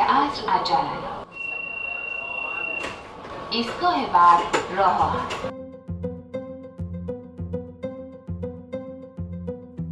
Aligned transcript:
عصر 0.00 0.48
عجله 0.48 1.22
ایستگاه 3.50 4.12
بعد 4.12 4.40
راه. 4.76 5.28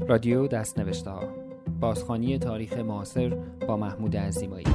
رادیو 0.08 0.46
دست 0.46 0.78
نوشته 0.78 1.10
ها 1.10 1.22
بازخانی 1.80 2.38
تاریخ 2.38 2.72
معاصر 2.72 3.28
با 3.68 3.76
محمود 3.76 4.16
عزیمایی. 4.16 4.66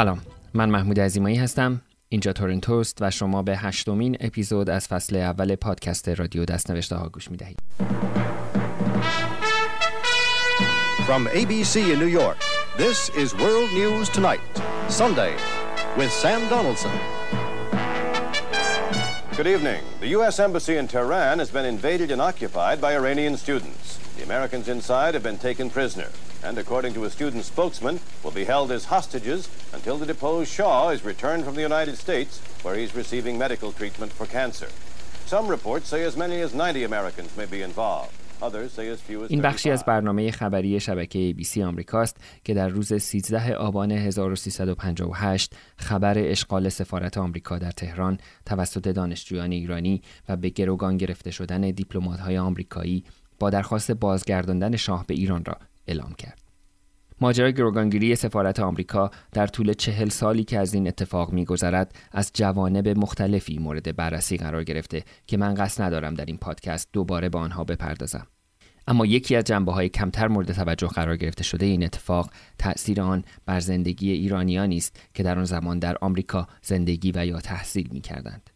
سلام 0.00 0.20
من 0.54 0.68
محمود 0.68 1.00
عزیمایی 1.00 1.36
هستم 1.36 1.80
اینجا 2.08 2.32
تورنتوست 2.32 2.98
و 3.00 3.10
شما 3.10 3.42
به 3.42 3.56
هشتمین 3.56 4.16
اپیزود 4.20 4.70
از 4.70 4.88
فصل 4.88 5.16
اول 5.16 5.54
پادکست 5.54 6.08
رادیو 6.08 6.44
دست 6.44 6.70
نوشته 6.70 6.96
ها 6.96 7.08
گوش 7.08 7.30
می 7.30 7.36
دهید. 7.36 7.58
From 11.06 11.26
ABC 11.26 11.76
in 11.76 11.98
New 11.98 12.20
York, 12.22 12.38
this 12.76 13.10
is 13.22 13.34
World 13.34 13.70
News 13.80 14.08
Tonight, 14.08 14.40
Sunday, 14.88 15.34
with 15.98 16.10
Sam 16.22 16.40
Donaldson. 16.48 16.96
Good 19.36 19.48
evening. 19.54 19.82
The 20.00 20.10
U.S. 20.16 20.40
Embassy 20.40 20.76
in 20.80 20.86
Tehran 20.88 21.38
has 21.42 21.50
been 21.56 21.66
invaded 21.74 22.10
and 22.14 22.20
occupied 22.30 22.78
by 22.80 22.90
Iranian 23.00 23.36
students. 23.36 23.98
The 24.16 24.24
Americans 24.28 24.66
inside 24.68 25.12
have 25.16 25.24
been 25.30 25.40
taken 25.48 25.68
prisoner 25.78 26.10
and, 26.42 26.58
according 26.58 26.94
to 26.94 27.04
a 27.04 27.10
student 27.10 27.44
spokesman, 27.44 28.00
will 28.22 28.30
be 28.30 28.44
held 28.44 28.70
as 28.72 28.84
hostages 28.84 29.48
until 29.72 29.96
the 29.96 30.06
deposed 30.06 30.50
Shah 30.50 30.88
is 30.88 31.04
returned 31.04 31.44
from 31.44 31.54
the 31.54 31.62
United 31.62 31.96
States, 31.96 32.40
where 32.62 32.76
he's 32.76 32.94
receiving 32.94 33.38
medical 33.38 33.72
treatment 33.72 34.12
for 34.12 34.26
cancer. 34.26 34.68
Some 35.26 35.46
reports 35.48 35.88
say 35.88 36.02
as 36.04 36.16
many 36.16 36.40
as 36.40 36.54
90 36.54 36.84
Americans 36.84 37.36
may 37.36 37.46
be 37.46 37.62
involved. 37.62 38.14
این 39.28 39.42
بخشی 39.42 39.70
از 39.70 39.84
برنامه 39.84 40.30
خبری 40.30 40.80
شبکه 40.80 41.34
ABC 41.34 41.58
آمریکاست 41.58 42.16
که 42.44 42.54
در 42.54 42.68
روز 42.68 42.92
13 42.92 43.54
آبان 43.54 43.92
1358 43.92 45.54
خبر 45.76 46.14
اشغال 46.18 46.68
سفارت 46.68 47.18
آمریکا 47.18 47.58
در 47.58 47.70
تهران 47.70 48.18
توسط 48.46 48.88
دانشجویان 48.88 49.52
ایرانی 49.52 50.02
و 50.28 50.36
به 50.36 50.48
گروگان 50.48 50.96
گرفته 50.96 51.30
شدن 51.30 51.60
دیپلمات‌های 51.60 52.38
آمریکایی 52.38 53.04
با 53.38 53.50
درخواست 53.50 53.90
بازگرداندن 53.90 54.76
شاه 54.76 55.06
به 55.06 55.14
ایران 55.14 55.44
را 55.44 55.56
اعلام 55.90 56.14
کرد. 56.14 56.40
ماجرای 57.20 57.52
گروگانگیری 57.52 58.16
سفارت 58.16 58.60
آمریکا 58.60 59.10
در 59.32 59.46
طول 59.46 59.72
چهل 59.72 60.08
سالی 60.08 60.44
که 60.44 60.58
از 60.58 60.74
این 60.74 60.88
اتفاق 60.88 61.32
میگذرد 61.32 61.94
از 62.12 62.30
جوانب 62.34 62.88
مختلفی 62.88 63.58
مورد 63.58 63.96
بررسی 63.96 64.36
قرار 64.36 64.64
گرفته 64.64 65.04
که 65.26 65.36
من 65.36 65.54
قصد 65.54 65.82
ندارم 65.82 66.14
در 66.14 66.24
این 66.24 66.36
پادکست 66.36 66.88
دوباره 66.92 67.28
به 67.28 67.38
آنها 67.38 67.64
بپردازم. 67.64 68.26
اما 68.86 69.06
یکی 69.06 69.36
از 69.36 69.44
جنبه 69.44 69.72
های 69.72 69.88
کمتر 69.88 70.28
مورد 70.28 70.52
توجه 70.52 70.88
قرار 70.88 71.16
گرفته 71.16 71.44
شده 71.44 71.66
این 71.66 71.84
اتفاق 71.84 72.30
تأثیر 72.58 73.00
آن 73.00 73.24
بر 73.46 73.60
زندگی 73.60 74.10
ایرانیانی 74.10 74.76
است 74.76 75.00
که 75.14 75.22
در 75.22 75.38
آن 75.38 75.44
زمان 75.44 75.78
در 75.78 75.96
آمریکا 76.00 76.48
زندگی 76.62 77.12
و 77.14 77.26
یا 77.26 77.40
تحصیل 77.40 77.88
می 77.92 78.00
کردند. 78.00 78.49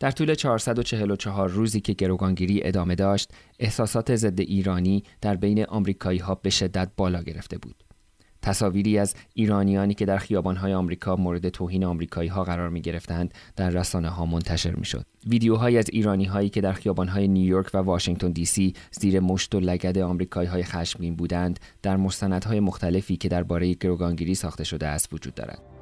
در 0.00 0.10
طول 0.10 0.34
444 0.34 1.48
روزی 1.48 1.80
که 1.80 1.92
گروگانگیری 1.92 2.60
ادامه 2.64 2.94
داشت، 2.94 3.30
احساسات 3.58 4.16
ضد 4.16 4.40
ایرانی 4.40 5.04
در 5.20 5.36
بین 5.36 5.64
آمریکایی 5.64 6.18
ها 6.18 6.34
به 6.34 6.50
شدت 6.50 6.90
بالا 6.96 7.22
گرفته 7.22 7.58
بود. 7.58 7.84
تصاویری 8.44 8.98
از 8.98 9.14
ایرانیانی 9.34 9.94
که 9.94 10.06
در 10.06 10.18
خیابانهای 10.18 10.74
آمریکا 10.74 11.16
مورد 11.16 11.48
توهین 11.48 11.84
آمریکایی 11.84 12.28
ها 12.28 12.44
قرار 12.44 12.68
می 12.68 12.80
گرفتند 12.80 13.34
در 13.56 13.70
رسانه 13.70 14.08
ها 14.08 14.26
منتشر 14.26 14.74
می 14.74 14.84
شد. 14.84 15.06
ویدیوهایی 15.26 15.78
از 15.78 15.86
ایرانی 15.92 16.24
هایی 16.24 16.48
که 16.48 16.60
در 16.60 16.72
خیابانهای 16.72 17.28
نیویورک 17.28 17.70
و 17.74 17.78
واشنگتن 17.78 18.30
دی 18.30 18.44
سی 18.44 18.74
زیر 18.90 19.20
مشت 19.20 19.54
و 19.54 19.60
لگد 19.60 19.98
آمریکایی 19.98 20.48
های 20.48 20.62
خشمگین 20.62 21.16
بودند 21.16 21.60
در 21.82 21.96
مستندهای 21.96 22.60
مختلفی 22.60 23.16
که 23.16 23.28
درباره 23.28 23.74
گروگانگیری 23.74 24.34
ساخته 24.34 24.64
شده 24.64 24.86
است 24.86 25.12
وجود 25.12 25.34
دارد. 25.34 25.73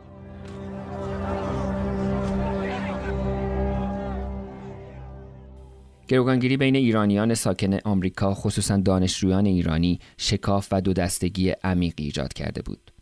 گروگانگیری 6.08 6.56
بین 6.56 6.76
ایرانیان 6.76 7.34
ساکن 7.34 7.78
آمریکا 7.84 8.34
خصوصا 8.34 8.76
دانشجویان 8.76 9.46
ایرانی 9.46 9.98
شکاف 10.16 10.68
و 10.72 10.80
دو 10.80 10.92
دستگی 10.92 11.50
عمیقی 11.64 12.04
ایجاد 12.04 12.32
کرده 12.32 12.62
بود. 12.62 12.92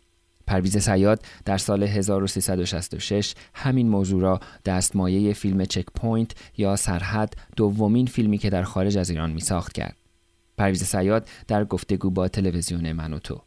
پرویز 0.46 0.78
صیاد 0.78 1.22
در 1.44 1.58
سال 1.58 1.82
1366 1.82 3.34
همین 3.54 3.88
موضوع 3.88 4.22
را 4.22 4.40
دستمایه 4.64 5.32
فیلم 5.32 5.64
Checkpoint 5.64 6.34
یا 6.56 6.76
سرحد 6.76 7.34
دومین 7.56 8.06
فیلمی 8.06 8.38
که 8.38 8.50
در 8.50 8.62
خارج 8.62 8.98
از 8.98 9.10
ایران 9.10 9.30
می 9.30 9.40
ساخت 9.40 9.72
کرد. 9.72 9.96
پرویز 10.58 10.84
صیاد 10.84 11.28
در 11.48 11.64
گفتگو 11.64 12.10
با 12.10 12.28
تلویزیون 12.28 12.92
من 12.92 13.12
و 13.12 13.18
تو 13.18 13.40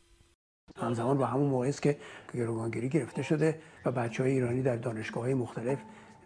همزمان 0.77 1.17
با 1.17 1.25
همون 1.25 1.49
موقع 1.49 1.67
است 1.67 1.81
که 1.81 1.97
گروگانگیری 2.33 2.89
گرفته 2.89 3.21
شده 3.23 3.59
و 3.85 3.91
بچه 3.91 4.23
های 4.23 4.31
ایرانی 4.31 4.61
در 4.61 4.75
دانشگاه 4.75 5.23
های 5.23 5.33
مختلف 5.33 5.79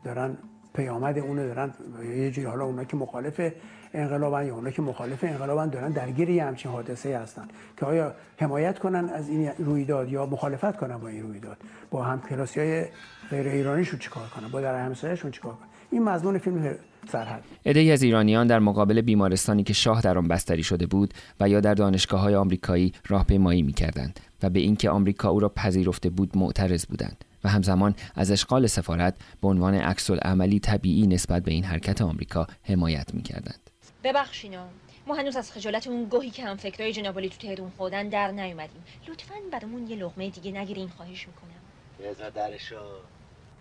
دارن 0.04 0.38
پیامد 0.78 1.18
اونو 1.18 1.48
دارن 1.48 1.74
یه 2.18 2.32
جوری 2.32 2.48
حالا 2.48 2.66
اونا 2.66 2.84
که 2.84 2.98
مخالف 2.98 3.52
انقلابن 3.94 4.46
یا 4.48 4.56
اونا 4.56 4.72
که 4.72 4.82
مخالف 4.82 5.24
انقلابن 5.24 5.70
دارن 5.70 5.92
درگیر 5.92 6.30
یه 6.30 6.44
همچین 6.44 6.72
حادثه 6.72 7.18
هستن 7.18 7.48
که 7.78 7.86
آیا 7.86 8.14
حمایت 8.38 8.80
کنن 8.80 9.10
از 9.10 9.30
این 9.30 9.52
رویداد 9.58 10.12
یا 10.12 10.26
مخالفت 10.26 10.78
کنن 10.78 10.98
با 10.98 11.08
این 11.08 11.24
رویداد؟ 11.24 11.58
با 11.92 12.04
هم 12.04 12.22
کلاسی 12.30 12.60
های 12.60 12.86
غیر 13.30 13.48
ایرانیشون 13.48 14.00
چیکار 14.00 14.28
کنن؟ 14.28 14.48
با 14.48 14.62
در 14.62 14.86
همسایه‌شون 14.86 15.32
چیکار 15.32 15.54
کنن؟ 15.54 15.68
این 15.92 16.04
مضمون 16.04 16.38
فیلم 16.38 16.76
سرحد. 17.12 17.44
عده‌ای 17.66 17.92
از 17.92 18.04
ایرانیان 18.04 18.48
در 18.48 18.60
مقابل 18.60 19.02
بیمارستانی 19.02 19.64
که 19.64 19.74
شاه 19.74 20.02
در 20.02 20.18
آن 20.18 20.28
بستری 20.28 20.64
شده 20.64 20.86
بود 20.86 21.14
و 21.40 21.50
یا 21.50 21.60
در 21.60 21.74
دانشگاه 21.74 22.22
های 22.22 22.36
آمریکایی 22.36 22.94
راهپیمایی 23.08 23.62
می‌کردند 23.62 24.20
و 24.44 24.50
به 24.50 24.60
اینکه 24.60 24.90
آمریکا 24.90 25.30
او 25.30 25.40
را 25.40 25.50
پذیرفته 25.50 26.10
بود 26.10 26.38
معترض 26.38 26.86
بودند. 26.86 27.26
و 27.48 27.50
همزمان 27.50 27.96
از 28.16 28.32
اشغال 28.32 28.68
سفارت 28.68 29.16
به 29.42 29.48
عنوان 29.48 29.76
عکس 29.76 30.12
عملی 30.12 30.60
طبیعی 30.60 31.08
نسبت 31.08 31.44
به 31.44 31.52
این 31.52 31.64
حرکت 31.64 32.02
آمریکا 32.02 32.48
حمایت 32.64 33.14
می‌کردند. 33.14 33.70
ببخشینا 34.04 34.68
ما 35.08 35.16
هنوز 35.16 35.36
از 35.36 35.52
خجالت 35.52 35.88
اون 35.88 36.06
گوهی 36.06 36.30
که 36.30 36.46
هم 36.46 36.58
فکرای 36.58 36.94
جنابالی 36.94 37.30
تو 37.30 37.38
تهرون 37.38 37.72
خودن 37.78 38.10
در 38.10 38.32
نیومدیم. 38.32 38.84
لطفا 39.08 39.36
برامون 39.52 39.88
یه 39.88 39.96
لغمه 39.96 40.30
دیگه 40.30 40.52
نگیرین 40.52 40.90
خواهش 40.90 41.28
می‌کنم. 41.28 42.12
بذار 42.12 42.30
درشو. 42.30 42.76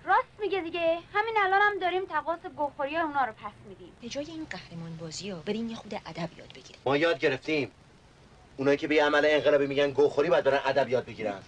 راست 0.05 0.41
میگه 0.41 0.61
دیگه. 0.61 0.99
همین 1.15 1.35
الان 1.45 1.61
هم 1.63 1.79
داریم 1.81 2.03
تقاس 2.09 2.39
گوخوری 2.57 2.97
اونا 2.97 3.25
رو 3.25 3.33
پس 3.33 3.53
میدیم. 3.69 3.93
به 4.03 4.09
جای 4.09 4.27
این 4.27 4.47
قهرمان 4.51 4.97
بازی 4.97 5.31
ها 5.31 5.39
بریم 5.47 5.69
یه 5.69 5.77
خود 5.77 5.95
ادب 5.95 6.29
یاد 6.39 6.49
بگیریم. 6.55 6.81
ما 6.87 6.97
یاد 6.97 7.19
گرفتیم. 7.19 7.71
اونایی 8.57 8.77
که 8.77 8.89
به 8.89 9.05
عمل 9.05 9.27
انقلابی 9.27 9.67
میگن 9.67 9.91
گوخوری 9.91 10.29
باید 10.29 10.45
برن 10.45 10.61
ادب 10.67 10.89
یاد 10.89 11.05
بگیرن. 11.05 11.39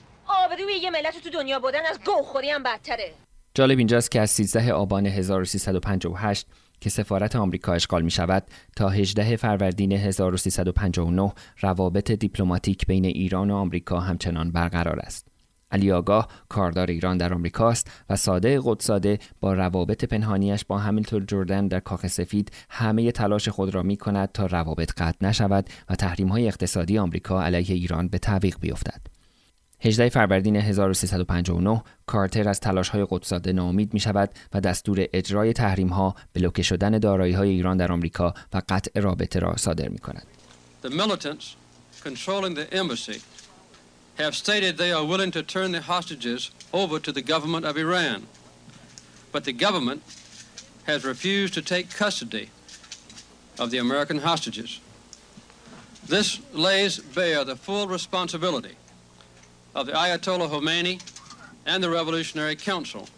آبروی 0.59 0.75
یه 0.75 0.91
ملت 0.91 1.23
تو 1.23 1.31
دنیا 1.31 1.59
بودن 1.59 1.87
از 1.91 1.99
گوخوری 2.07 2.51
هم 2.51 2.63
بدتره 2.63 3.13
جالب 3.55 3.79
اینجاست 3.79 4.11
که 4.11 4.21
از 4.21 4.31
13 4.31 4.73
آبان 4.73 5.07
1358 5.07 6.47
که 6.81 6.91
سفارت 6.91 7.37
آمریکا 7.37 7.73
اشغال 7.73 8.03
می 8.03 8.11
شود 8.11 8.45
تا 8.77 8.89
18 8.89 9.37
فروردین 9.37 9.93
1359 9.93 11.33
روابط 11.61 12.11
دیپلماتیک 12.11 12.87
بین 12.87 13.05
ایران 13.05 13.51
و 13.51 13.57
آمریکا 13.57 14.01
همچنان 14.01 14.51
برقرار 14.51 15.01
است. 15.01 15.29
علی 15.71 15.93
آگاه 15.93 16.29
کاردار 16.49 16.87
ایران 16.87 17.17
در 17.17 17.35
آمریکاست 17.35 17.91
و 18.11 18.17
ساده 18.17 18.61
قدساده 18.65 19.19
با 19.41 19.53
روابط 19.53 20.05
پنهانیش 20.05 20.65
با 20.65 20.79
همیلتون 20.79 21.27
جردن 21.27 21.69
در 21.69 21.81
کاخ 21.81 22.07
سفید 22.07 22.53
همه 22.71 23.13
تلاش 23.13 23.49
خود 23.49 23.75
را 23.75 23.83
می 23.83 23.97
کند 23.97 24.33
تا 24.33 24.47
روابط 24.47 24.93
قطع 24.97 25.27
نشود 25.27 25.69
و 25.89 25.95
تحریم 25.95 26.29
های 26.29 26.49
اقتصادی 26.49 26.99
آمریکا 26.99 27.43
علیه 27.43 27.75
ایران 27.75 28.09
به 28.09 28.19
تعویق 28.19 28.57
بیفتد. 28.61 29.18
18 29.81 30.09
فروردین 30.09 30.57
1359 30.57 31.83
کارتر 32.07 32.49
از 32.49 32.61
تلاش 32.61 32.89
های 32.89 33.07
قدساده 33.11 33.53
ناامید 33.53 33.95
می 33.95 34.01
شود 34.01 34.31
و 34.55 34.61
دستور 34.61 35.07
اجرای 35.13 35.53
تحریم 35.53 35.89
ها 35.89 36.15
بلوکه 36.35 36.63
شدن 36.63 36.99
دارایی 36.99 37.33
های 37.33 37.49
ایران 37.49 37.77
در 37.77 37.93
آمریکا 37.93 38.35
و 38.53 38.63
قطع 38.69 39.01
رابطه 39.01 39.39
را 39.39 39.57
صادر 39.57 39.89
می 39.89 39.99
کند. 39.99 40.27
The 40.83 40.91
militants 40.91 41.45
controlling 42.05 42.55
the 42.55 42.75
embassy 42.81 43.21
have 44.19 44.35
stated 44.35 44.77
they 44.77 44.93
are 44.93 45.05
willing 45.05 45.31
to 45.31 45.43
turn 45.43 45.71
the 45.73 45.83
hostages 45.95 46.51
over 46.73 46.99
to 47.07 47.13
the 47.13 47.23
government 47.33 47.65
of 47.65 47.77
Iran. 47.77 48.21
But 49.33 49.45
the 49.45 49.57
government 49.67 50.01
has 50.87 51.05
refused 51.05 51.55
to 51.55 51.63
take 51.75 51.85
custody 52.05 52.47
of 53.63 53.71
the 53.73 53.79
American 53.87 54.19
hostages. 54.29 54.81
This 56.15 56.29
lays 56.67 56.99
bare 57.19 57.45
the 57.45 57.59
full 57.67 57.87
responsibility 57.99 58.77
of 59.75 59.87
the 59.87 59.93
Ayatollah 59.93 60.49
Khomeini 60.49 61.01
and 61.67 61.83
the 61.83 61.91
Revolutionary 61.91 62.57
Council. 62.57 63.09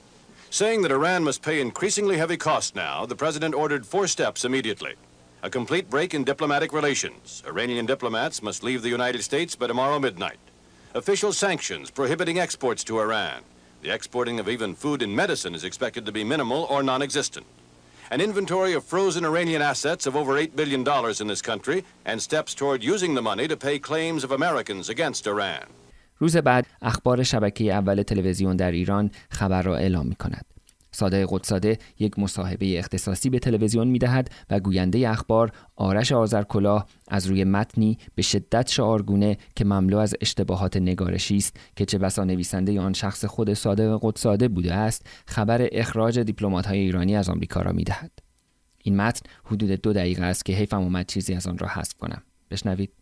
Saying 0.51 0.83
that 0.83 0.91
Iran 0.91 1.23
must 1.23 1.43
pay 1.43 1.61
increasingly 1.61 2.17
heavy 2.17 2.37
costs 2.37 2.75
now, 2.75 3.07
the 3.07 3.15
president 3.15 3.55
ordered 3.55 3.87
four 3.87 4.07
steps 4.09 4.45
immediately. 4.45 4.95
A 5.43 5.49
complete 5.49 5.89
break 5.89 6.13
in 6.13 6.25
diplomatic 6.25 6.73
relations. 6.73 7.43
Iranian 7.47 7.87
diplomats 7.87 8.43
must 8.43 8.63
leave 8.63 8.83
the 8.83 8.89
United 8.89 9.23
States 9.23 9.55
by 9.55 9.69
tomorrow 9.69 9.99
midnight. 9.99 10.39
Official 10.93 11.33
sanctions 11.33 11.91
prohibiting 11.91 12.39
exports 12.39 12.83
to 12.85 12.99
Iran. 13.01 13.43
The 13.83 13.95
exporting 13.95 14.41
of 14.41 14.49
even 14.49 14.75
food 14.75 15.03
and 15.03 15.15
medicine 15.15 15.55
is 15.55 15.65
expected 15.65 16.05
to 16.05 16.13
be 16.13 16.25
minimal 16.25 16.65
or 16.65 16.83
non-existent. 16.83 17.47
An 18.11 18.21
inventory 18.21 18.73
of 18.75 18.85
frozen 18.85 19.25
Iranian 19.25 19.63
assets 19.63 20.05
of 20.07 20.17
over 20.17 20.35
$8 20.35 20.57
billion 20.57 20.85
in 21.21 21.27
this 21.29 21.41
country 21.41 21.85
and 22.05 22.21
steps 22.21 22.55
toward 22.55 22.83
using 22.83 23.15
the 23.15 23.23
money 23.23 23.47
to 23.47 23.57
pay 23.57 23.79
claims 23.79 24.25
of 24.25 24.33
Americans 24.33 24.89
against 24.89 25.29
Iran. 25.29 25.65
روز 26.21 26.37
بعد 26.37 26.67
اخبار 26.83 27.23
شبکه 27.23 27.73
اول 27.73 28.03
تلویزیون 28.03 28.57
در 28.57 28.73
ایران 28.73 29.11
خبر 29.31 29.63
را 29.63 29.77
اعلام 29.77 30.07
می 30.07 30.15
کند. 30.15 30.45
صادق 30.93 31.27
قدساده 31.31 31.79
یک 31.99 32.19
مصاحبه 32.19 32.79
اختصاصی 32.79 33.31
به 33.31 33.39
تلویزیون 33.39 33.89
می 33.89 33.99
دهد 33.99 34.31
و 34.51 34.61
گوینده 34.61 35.11
اخبار 35.11 35.53
آرش 35.77 36.13
آذرکلاه 36.13 36.87
از 37.09 37.27
روی 37.27 37.45
متنی 37.45 37.99
به 38.15 38.23
شدت 38.23 38.69
شعارگونه 38.69 39.39
که 39.57 39.65
مملو 39.65 39.99
از 39.99 40.15
اشتباهات 40.21 40.77
نگارشی 40.77 41.37
است 41.37 41.57
که 41.77 41.85
چه 41.85 41.99
بسا 41.99 42.25
نویسنده 42.25 42.81
آن 42.81 42.93
شخص 42.93 43.25
خود 43.25 43.55
صادق 43.55 43.99
قدساده 44.03 44.49
بوده 44.49 44.75
است 44.75 45.07
خبر 45.27 45.69
اخراج 45.73 46.35
های 46.67 46.79
ایرانی 46.79 47.17
از 47.17 47.29
آمریکا 47.29 47.63
را 47.63 47.73
می 47.73 47.85
دهد. 47.85 48.11
این 48.85 48.97
متن 48.97 49.23
حدود 49.45 49.71
دو 49.71 49.93
دقیقه 49.93 50.25
است 50.25 50.45
که 50.45 50.53
حیفم 50.53 50.81
اومد 50.81 51.07
چیزی 51.07 51.35
از 51.35 51.47
آن 51.47 51.59
را 51.59 51.69
حذف 51.69 51.95
کنم. 51.95 52.23
بشنوید. 52.51 53.00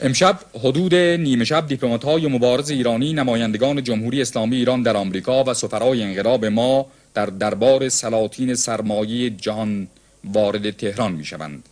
امشب 0.00 0.38
حدود 0.60 0.94
نیمه 0.94 1.44
شب 1.44 1.66
دیپلمات 1.66 2.04
های 2.04 2.26
مبارز 2.26 2.70
ایرانی 2.70 3.12
نمایندگان 3.12 3.82
جمهوری 3.82 4.22
اسلامی 4.22 4.56
ایران 4.56 4.82
در 4.82 4.96
آمریکا 4.96 5.44
و 5.44 5.54
سفرای 5.54 6.02
انقلاب 6.02 6.44
ما 6.44 6.86
در 7.14 7.26
دربار 7.26 7.88
سلاطین 7.88 8.54
سرمایه 8.54 9.30
جهان 9.30 9.88
وارد 10.24 10.70
تهران 10.70 11.12
می 11.12 11.24
شوند 11.24 11.68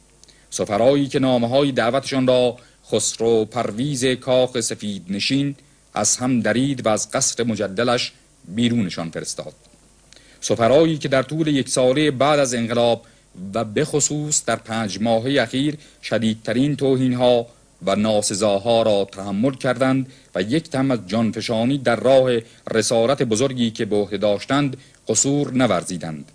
سفرایی 0.51 1.09
که 1.09 1.19
نامه 1.19 1.49
های 1.49 1.73
دعوتشان 1.73 2.27
را 2.27 2.57
خسرو 2.93 3.45
پرویز 3.45 4.05
کاخ 4.05 4.61
سفید 4.61 5.05
نشین 5.11 5.55
از 5.95 6.17
هم 6.17 6.41
درید 6.41 6.87
و 6.87 6.89
از 6.89 7.11
قصر 7.11 7.45
مجدلش 7.45 8.13
بیرونشان 8.49 9.11
فرستاد. 9.11 9.55
سفرایی 10.41 10.99
که 10.99 11.09
در 11.09 11.23
طول 11.23 11.47
یک 11.47 11.69
ساله 11.69 12.11
بعد 12.11 12.39
از 12.39 12.55
انقلاب 12.55 13.03
و 13.55 13.65
به 13.65 13.85
خصوص 13.85 14.45
در 14.45 14.57
پنج 14.57 15.01
ماه 15.01 15.25
اخیر 15.27 15.77
شدیدترین 16.03 16.77
توهین 16.77 17.15
ها 17.15 17.47
و 17.87 17.97
ناسزاها 17.97 18.83
را 18.83 19.09
تحمل 19.13 19.55
کردند 19.55 20.07
و 20.35 20.43
یک 20.43 20.71
تم 20.71 20.91
از 20.91 20.99
جانفشانی 21.07 21.79
در 21.79 21.97
راه 21.97 22.31
رسالت 22.71 23.23
بزرگی 23.23 23.71
که 23.71 23.85
به 23.85 23.97
عهده 23.97 24.17
داشتند 24.17 24.77
قصور 25.09 25.53
نورزیدند. 25.53 26.33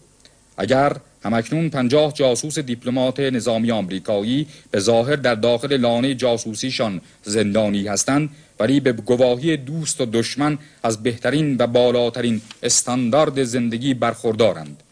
اگر 0.58 0.96
همکنون 1.24 1.70
پنجاه 1.70 2.14
جاسوس 2.14 2.60
دیپلمات 2.60 3.20
نظامی 3.20 3.72
آمریکایی 3.72 4.48
به 4.72 4.80
ظاهر 4.80 5.16
در 5.16 5.36
داخل 5.36 5.78
لانه 5.78 6.16
جاسوسیشان 6.16 7.02
زندانی 7.24 7.88
هستند 7.88 8.30
ولی 8.60 8.80
به 8.80 8.92
گواهی 8.92 9.58
دوست 9.58 10.02
و 10.02 10.06
دشمن 10.06 10.58
از 10.84 11.04
بهترین 11.04 11.56
و 11.60 11.68
بالاترین 11.68 12.42
استاندارد 12.64 13.44
زندگی 13.44 13.94
برخوردارند. 13.94 14.84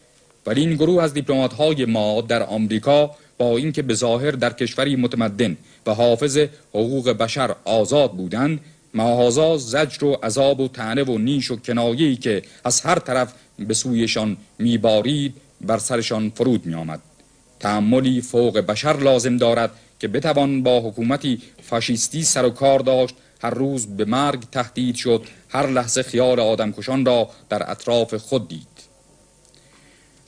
ولی 0.46 0.62
این 0.62 0.76
گروه 0.76 1.04
از 1.04 1.14
دیپلمات 1.14 1.54
های 1.54 1.86
ما 1.86 2.22
در 2.22 2.44
آمریکا 2.44 3.12
اینکه 3.44 3.82
به 3.82 3.94
ظاهر 3.94 4.32
در 4.32 4.54
کشوری 4.54 4.96
متمدن 4.96 5.58
و 5.86 5.94
حافظ 5.94 6.38
حقوق 6.70 7.10
بشر 7.10 7.56
آزاد 7.66 8.12
بودند 8.12 8.60
معاذا 8.94 9.58
زجر 9.58 10.06
و 10.06 10.14
عذاب 10.24 10.60
و 10.60 10.68
تنه 10.68 11.04
و 11.04 11.18
نیش 11.18 11.52
و 11.52 11.56
کنایه‌ای 11.56 12.16
که 12.16 12.42
از 12.64 12.82
هر 12.82 13.00
طرف 13.00 13.34
به 13.60 13.74
سویشان 13.74 14.38
میبارید 14.60 15.36
بر 15.62 15.78
سرشان 15.78 16.32
فرود 16.36 16.66
می 16.66 16.74
آمد. 16.74 17.00
تعملی 17.60 18.22
فوق 18.22 18.58
بشر 18.60 18.98
لازم 18.98 19.38
دارد 19.38 19.72
که 20.00 20.08
بتوان 20.08 20.64
با 20.64 20.80
حکومتی 20.80 21.42
فاشیستی 21.64 22.24
سر 22.24 22.46
و 22.46 22.50
کار 22.50 22.80
داشت 22.80 23.16
هر 23.44 23.50
روز 23.50 23.88
به 23.88 24.06
مرگ 24.06 24.44
تهدید 24.52 24.96
شد 24.96 25.24
هر 25.50 25.68
لحظه 25.68 26.04
خیال 26.04 26.40
آدمکشان 26.40 27.06
را 27.06 27.30
در 27.50 27.72
اطراف 27.72 28.14
خود 28.14 28.48
دید 28.48 28.73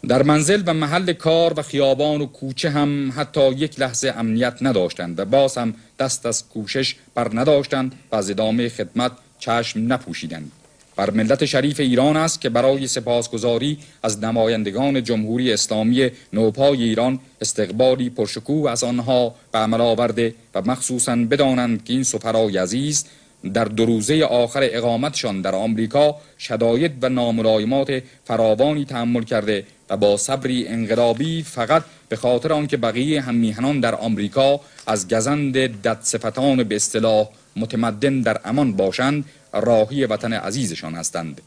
در 0.07 0.23
منزل 0.23 0.63
و 0.65 0.73
محل 0.73 1.13
کار 1.13 1.53
و 1.59 1.61
خیابان 1.61 2.21
و 2.21 2.25
کوچه 2.25 2.69
هم 2.69 3.13
حتی 3.15 3.51
یک 3.51 3.79
لحظه 3.79 4.13
امنیت 4.17 4.57
نداشتند 4.61 5.19
و 5.19 5.25
باز 5.25 5.57
هم 5.57 5.73
دست 5.99 6.25
از 6.25 6.49
کوشش 6.49 6.95
بر 7.15 7.29
نداشتند 7.33 7.95
و 8.11 8.15
از 8.15 8.29
ادامه 8.29 8.69
خدمت 8.69 9.11
چشم 9.39 9.93
نپوشیدند. 9.93 10.51
بر 10.95 11.09
ملت 11.09 11.45
شریف 11.45 11.79
ایران 11.79 12.17
است 12.17 12.41
که 12.41 12.49
برای 12.49 12.87
سپاسگزاری 12.87 13.77
از 14.03 14.23
نمایندگان 14.23 15.03
جمهوری 15.03 15.53
اسلامی 15.53 16.09
نوپای 16.33 16.83
ایران 16.83 17.19
استقبالی 17.41 18.09
پرشکوه 18.09 18.71
از 18.71 18.83
آنها 18.83 19.35
به 19.51 19.59
عمل 19.59 19.81
آورده 19.81 20.35
و 20.55 20.61
مخصوصا 20.61 21.15
بدانند 21.15 21.83
که 21.83 21.93
این 21.93 22.03
سفرای 22.03 22.57
عزیز 22.57 23.05
در 23.53 23.65
دو 23.65 23.85
روزه 23.85 24.23
آخر 24.23 24.59
اقامتشان 24.71 25.41
در 25.41 25.55
آمریکا 25.55 26.15
شداید 26.39 26.91
و 27.01 27.09
ناملایمات 27.09 28.03
فراوانی 28.25 28.85
تحمل 28.85 29.23
کرده 29.23 29.63
و 29.89 29.97
با 29.97 30.17
صبری 30.17 30.67
انقلابی 30.67 31.43
فقط 31.43 31.83
به 32.09 32.15
خاطر 32.15 32.53
آنکه 32.53 32.77
بقیه 32.77 33.21
هم 33.21 33.35
میهنان 33.35 33.79
در 33.79 33.95
آمریکا 33.95 34.59
از 34.87 35.07
گزند 35.07 35.57
ددصفتان 35.57 36.63
به 36.63 36.75
اصطلاح 36.75 37.29
متمدن 37.55 38.21
در 38.21 38.41
امان 38.45 38.71
باشند 38.73 39.25
راهی 39.53 40.05
وطن 40.05 40.33
عزیزشان 40.33 40.93
هستند 40.95 41.41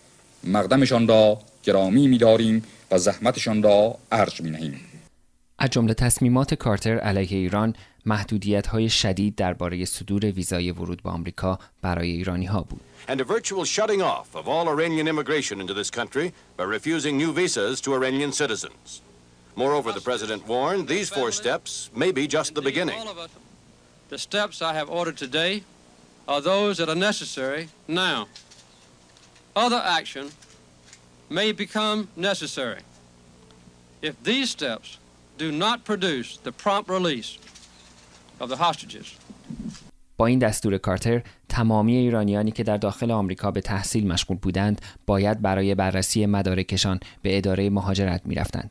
مقدمشان 0.45 1.09
را 1.09 1.39
گرامی 1.63 2.09
می‌داریم 2.09 2.65
و 2.91 2.99
زحمتشان 2.99 3.63
را 3.63 3.99
ارج 4.13 4.41
می‌نهیم 4.41 4.81
از 5.59 5.71
جمله 5.71 5.95
تصمیمات 5.95 6.55
کارتر 6.55 6.99
علیه 6.99 7.39
ایران 7.39 7.75
محدودیت 8.07 8.67
های 8.67 8.89
شدید 8.89 9.35
درباره 9.35 9.85
صدور 9.85 10.25
ویزای 10.25 10.71
ورود 10.71 11.03
به 11.03 11.11
آمریکا 11.11 11.59
برای 11.83 12.11
ایرانی 12.11 12.47
ها 12.47 12.63
بود. 12.63 12.81
And 13.08 13.20
a 13.20 13.24
virtual 13.24 13.66
shutting 13.66 14.02
off 14.02 14.36
of 14.36 14.48
all 14.48 14.70
Iranian 14.70 15.08
immigration 15.08 15.60
into 15.60 15.74
this 15.74 15.92
country 15.92 16.34
by 16.58 16.64
refusing 16.64 17.18
new 17.18 17.34
visas 17.34 17.82
to 17.82 17.94
Iranian 17.94 18.32
citizens. 18.32 19.02
Moreover, 19.56 19.92
the 19.92 20.02
president 20.02 20.48
warned 20.48 20.88
these 20.88 21.10
four 21.10 21.32
steps 21.32 21.90
may 21.96 22.12
be 22.12 22.28
just 22.28 22.56
the 22.56 22.62
beginning. 22.62 22.98
The 24.10 24.18
steps 24.18 24.62
I 24.62 24.74
have 24.74 24.90
ordered 24.90 25.18
today 25.18 25.64
are 26.28 26.42
those 26.42 26.78
that 26.78 26.90
are 26.90 26.96
necessary 26.96 27.70
now. 27.88 28.28
Other 29.56 29.82
action 29.84 30.32
may 31.30 31.52
become 31.52 32.08
necessary. 32.16 32.82
If 34.02 34.22
these 34.24 34.50
steps 34.50 34.98
do 35.38 35.52
not 35.52 35.84
produce 35.84 36.38
the 36.38 36.52
prompt 36.52 36.90
release 36.90 37.38
of 38.40 38.50
the 38.50 38.58
hostages. 38.58 39.18
با 40.18 40.28
این 40.28 40.40
دستور 40.40 40.78
کارتر 40.78 41.22
تمامی 41.49 41.97
ایرانیانی 41.97 42.51
که 42.51 42.63
در 42.63 42.77
داخل 42.77 43.11
آمریکا 43.11 43.51
به 43.51 43.61
تحصیل 43.61 44.07
مشغول 44.07 44.37
بودند 44.37 44.81
باید 45.07 45.43
برای 45.43 45.75
بررسی 45.75 46.27
مدارکشان 46.27 47.01
به 47.23 47.39
اداره 47.39 47.71
مهاجرت 47.71 48.27
می‌رفتند. 48.27 48.71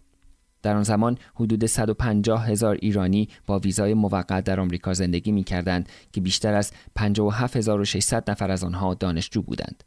در 0.61 0.75
آن 0.75 0.83
زمان 0.83 1.17
حدود 1.35 1.65
150 1.65 2.47
هزار 2.47 2.77
ایرانی 2.81 3.29
با 3.45 3.59
ویزای 3.59 3.93
موقت 3.93 4.43
در 4.43 4.59
آمریکا 4.59 4.93
زندگی 4.93 5.31
می 5.31 5.43
کردند 5.43 5.89
که 6.11 6.21
بیشتر 6.21 6.53
از 6.53 6.71
57600 6.95 8.31
نفر 8.31 8.51
از 8.51 8.63
آنها 8.63 8.93
دانشجو 8.93 9.41
بودند. 9.41 9.83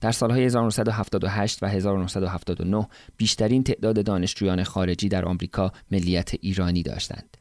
در 0.00 0.12
سالهای 0.12 0.44
1978 0.44 1.62
و 1.62 1.66
1979 1.66 2.88
بیشترین 3.16 3.62
تعداد 3.62 4.04
دانشجویان 4.04 4.64
خارجی 4.64 5.08
در 5.08 5.24
آمریکا 5.24 5.72
ملیت 5.90 6.34
ایرانی 6.40 6.82
داشتند. 6.82 7.36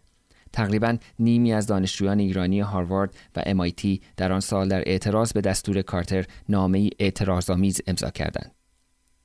تقریبا 0.53 0.97
نیمی 1.19 1.53
از 1.53 1.67
دانشجویان 1.67 2.19
ایرانی 2.19 2.59
هاروارد 2.59 3.15
و 3.35 3.41
MIT 3.41 3.99
در 4.17 4.31
آن 4.31 4.39
سال 4.39 4.67
در 4.67 4.83
اعتراض 4.89 5.33
به 5.33 5.41
دستور 5.41 5.81
کارتر 5.81 6.25
نامه 6.49 6.89
اعتراضآمیز 6.99 7.81
امضا 7.87 8.09
کردند. 8.09 8.51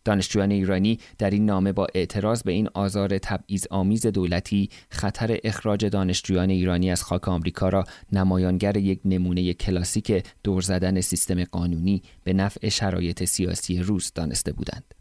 دانشجویان 0.04 0.50
ایرانی 0.50 0.98
در 1.18 1.30
این 1.30 1.46
نامه 1.46 1.72
با 1.72 1.86
اعتراض 1.94 2.42
به 2.42 2.52
این 2.52 2.68
آزار 2.74 3.18
تبعیض 3.18 3.66
آمیز 3.70 4.06
دولتی 4.06 4.68
خطر 4.90 5.38
اخراج 5.44 5.86
دانشجویان 5.86 6.50
ایرانی 6.50 6.90
از 6.90 7.02
خاک 7.02 7.28
آمریکا 7.28 7.68
را 7.68 7.84
نمایانگر 8.12 8.76
یک 8.76 9.00
نمونه 9.04 9.54
کلاسیک 9.54 10.26
دور 10.42 10.62
زدن 10.62 11.00
سیستم 11.00 11.44
قانونی 11.44 12.02
به 12.24 12.32
نفع 12.32 12.68
شرایط 12.68 13.24
سیاسی 13.24 13.78
روس 13.78 14.12
دانسته 14.12 14.52
بودند. 14.52 14.94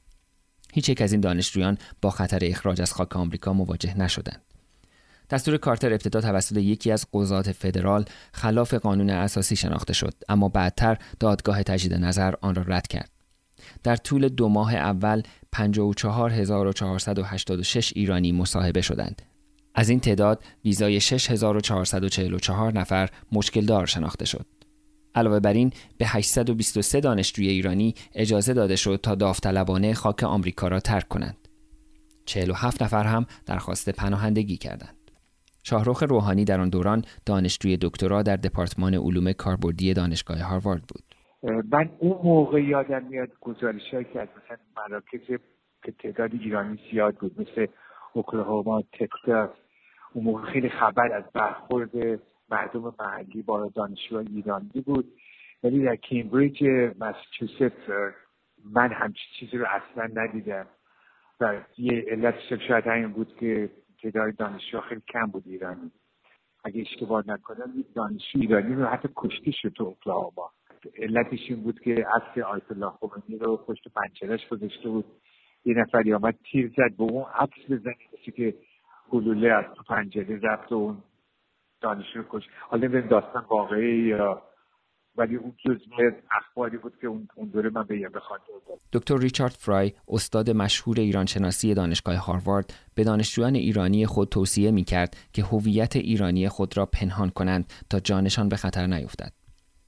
هیچ 0.73 0.89
یک 0.89 1.01
از 1.01 1.11
این 1.11 1.21
دانشجویان 1.21 1.77
با 2.01 2.09
خطر 2.09 2.39
اخراج 2.41 2.81
از 2.81 2.93
خاک 2.93 3.15
آمریکا 3.15 3.53
مواجه 3.53 3.97
نشدند. 3.97 4.52
دستور 5.29 5.57
کارتر 5.57 5.93
ابتدا 5.93 6.21
توسط 6.21 6.57
یکی 6.57 6.91
از 6.91 7.05
قضات 7.13 7.51
فدرال 7.51 8.05
خلاف 8.33 8.73
قانون 8.73 9.09
اساسی 9.09 9.55
شناخته 9.55 9.93
شد 9.93 10.13
اما 10.29 10.49
بعدتر 10.49 10.97
دادگاه 11.19 11.63
تجدید 11.63 11.93
نظر 11.93 12.33
آن 12.41 12.55
را 12.55 12.63
رد 12.67 12.87
کرد. 12.87 13.09
در 13.83 13.95
طول 13.95 14.27
دو 14.27 14.49
ماه 14.49 14.75
اول 14.75 15.21
54486 15.51 17.93
ایرانی 17.95 18.31
مصاحبه 18.31 18.81
شدند. 18.81 19.21
از 19.75 19.89
این 19.89 19.99
تعداد 19.99 20.43
ویزای 20.65 20.99
6444 20.99 22.73
نفر 22.73 23.09
مشکل 23.31 23.65
دار 23.65 23.85
شناخته 23.85 24.25
شد. 24.25 24.45
علاوه 25.15 25.39
بر 25.39 25.53
این 25.53 25.73
به 25.97 26.07
823 26.07 26.99
دانشجوی 26.99 27.47
ایرانی 27.47 27.95
اجازه 28.13 28.53
داده 28.53 28.75
شد 28.75 28.99
تا 29.03 29.15
داوطلبانه 29.15 29.93
خاک 29.93 30.23
آمریکا 30.23 30.67
را 30.67 30.79
ترک 30.79 31.07
کنند. 31.07 31.37
47 32.25 32.83
نفر 32.83 33.03
هم 33.03 33.25
درخواست 33.45 33.89
پناهندگی 33.89 34.57
کردند. 34.57 35.02
شاهرخ 35.63 36.03
روحانی 36.03 36.45
در 36.45 36.59
آن 36.59 36.69
دوران 36.69 37.01
دانشجوی 37.25 37.77
دکترا 37.81 38.23
در 38.23 38.35
دپارتمان 38.35 38.93
علوم 38.93 39.31
کاربردی 39.31 39.93
دانشگاه 39.93 40.39
هاروارد 40.41 40.81
بود. 40.81 41.03
من 41.71 41.89
اون 41.99 42.19
موقع 42.23 42.63
یادم 42.63 43.03
میاد 43.03 43.29
گزارش 43.41 43.91
که 43.91 44.21
از 44.21 44.27
مثلا 44.37 44.57
مراکز 44.77 45.39
که 45.83 45.91
تعداد 45.91 46.33
ایرانی 46.33 46.79
زیاد 46.91 47.15
بود 47.15 47.41
مثل 47.41 47.67
اوکلاهوما 48.13 48.81
تکساس 48.81 49.49
اون 50.13 50.25
موقع 50.25 50.51
خیلی 50.51 50.69
خبر 50.69 51.11
از 51.11 51.23
برخورد 51.33 52.19
مردم 52.49 52.95
محلی 52.99 53.41
با 53.41 53.71
دانشجوهای 53.75 54.27
ایرانی 54.27 54.81
بود 54.85 55.13
ولی 55.63 55.83
در 55.83 55.95
کمبریج 55.95 56.63
مساچوست 56.99 57.89
من 58.73 58.93
همچین 58.93 59.25
چیزی 59.39 59.57
رو 59.57 59.65
اصلا 59.69 60.09
ندیدم 60.23 60.65
و 61.39 61.61
یه 61.77 62.05
علت 62.11 62.35
شاید 62.67 62.87
همین 62.87 63.07
بود 63.07 63.35
که 63.39 63.69
تعداد 64.03 64.35
دانشجو 64.35 64.81
خیلی 64.81 65.01
کم 65.13 65.25
بود 65.25 65.43
ایرانی. 65.45 65.91
اگه 66.63 66.81
اشتباه 66.81 67.23
نکنم 67.27 67.83
دانشجو 67.95 68.39
ایرانی 68.39 68.75
رو 68.75 68.85
حتی 68.85 69.09
کشته 69.15 69.51
شد 69.51 69.69
تو 69.69 69.83
اوکلاهوما 69.83 70.51
علتش 70.97 71.39
این 71.49 71.63
بود 71.63 71.79
که 71.79 71.91
عکس 72.15 72.37
آیت 72.37 72.71
الله 72.71 72.91
خمینی 72.91 73.39
رو 73.39 73.57
پشت 73.57 73.87
پنجرهش 73.87 74.47
گذاشته 74.47 74.89
بود. 74.89 75.05
یه 75.65 75.73
نفری 75.77 76.13
آمد 76.13 76.35
تیر 76.51 76.73
زد 76.77 76.97
به 76.97 77.03
اون 77.03 77.25
عکس 77.39 77.71
بزنی 77.71 77.95
مثل 78.13 78.31
که 78.31 78.55
گلوله 79.09 79.51
از 79.51 79.65
تو 79.75 79.83
پنجره 79.83 80.39
رفت 80.39 80.71
و 80.71 80.75
اون 80.75 80.97
دانشجو 81.81 82.23
کش 82.29 82.43
حالا 82.59 82.87
به 82.87 83.01
داستان 83.01 83.45
واقعی 83.49 83.97
یا 83.97 84.41
ولی 85.17 85.35
اون 85.35 85.53
جزء 85.65 86.09
اخباری 86.31 86.77
بود 86.77 86.93
که 87.01 87.07
اون 87.07 87.27
دوره 87.53 87.69
من 87.69 87.83
به 87.83 88.09
دکتر 88.93 89.17
ریچارد 89.17 89.51
فرای 89.51 89.93
استاد 90.07 90.49
مشهور 90.49 90.99
ایرانشناسی 90.99 91.73
دانشگاه 91.73 92.15
هاروارد 92.15 92.73
به 92.95 93.03
دانشجویان 93.03 93.55
ایرانی 93.55 94.05
خود 94.05 94.29
توصیه 94.29 94.71
می 94.71 94.83
کرد 94.83 95.17
که 95.33 95.43
هویت 95.43 95.95
ایرانی 95.95 96.49
خود 96.49 96.77
را 96.77 96.85
پنهان 96.85 97.29
کنند 97.29 97.73
تا 97.89 97.99
جانشان 97.99 98.49
به 98.49 98.55
خطر 98.55 98.87
نیفتد. 98.87 99.33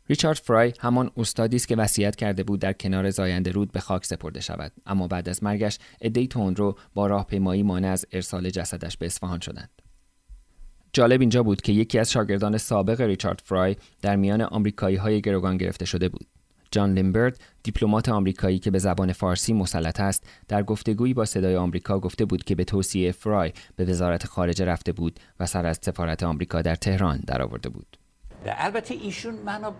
ریچارد 0.09 0.37
فرای 0.37 0.73
همان 0.79 1.11
استادی 1.17 1.55
است 1.55 1.67
که 1.67 1.75
وصیت 1.75 2.15
کرده 2.15 2.43
بود 2.43 2.59
در 2.59 2.73
کنار 2.73 3.09
زاینده 3.09 3.51
رود 3.51 3.71
به 3.71 3.79
خاک 3.79 4.05
سپرده 4.05 4.41
شود. 4.41 4.71
اما 4.85 5.07
بعد 5.07 5.29
از 5.29 5.43
مرگش 5.43 5.79
عدهای 6.01 6.29
رو 6.35 6.77
با 6.93 7.07
راهپیمایی 7.07 7.63
مانع 7.63 7.87
از 7.87 8.05
ارسال 8.11 8.49
جسدش 8.49 8.97
به 8.97 9.05
اصفهان 9.05 9.39
شدند. 9.39 9.84
جالب 10.95 11.21
اینجا 11.21 11.43
بود 11.43 11.61
که 11.61 11.71
یکی 11.71 11.99
از 11.99 12.11
شاگردان 12.11 12.57
سابق 12.57 13.01
ریچارد 13.01 13.41
فرای 13.45 13.75
در 14.01 14.15
میان 14.15 14.41
آمریکایی 14.41 14.95
های 14.95 15.21
گروگان 15.21 15.57
گرفته 15.57 15.85
شده 15.85 16.09
بود. 16.09 16.27
جان 16.71 16.93
لیمبرد 16.93 17.39
دیپلمات 17.63 18.09
آمریکایی 18.09 18.59
که 18.59 18.71
به 18.71 18.79
زبان 18.79 19.13
فارسی 19.13 19.53
مسلط 19.53 19.99
است 19.99 20.23
در 20.47 20.63
گفتگویی 20.63 21.13
با 21.13 21.25
صدای 21.25 21.55
آمریکا 21.55 21.99
گفته 21.99 22.25
بود 22.25 22.43
که 22.43 22.55
به 22.55 22.63
توصیه 22.63 23.11
فرای 23.11 23.53
به 23.75 23.85
وزارت 23.85 24.25
خارجه 24.25 24.65
رفته 24.65 24.91
بود 24.91 25.19
و 25.39 25.45
سر 25.45 25.65
از 25.65 25.79
سفارت 25.81 26.23
آمریکا 26.23 26.61
در 26.61 26.75
تهران 26.75 27.17
درآورده 27.27 27.69
بود. 27.69 27.97
البته 28.45 28.93
ایشون 28.93 29.35
منو 29.45 29.71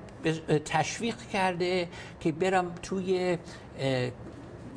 تشویق 0.66 1.18
کرده 1.34 1.88
که 2.20 2.32
برم 2.32 2.72
توی 2.84 3.38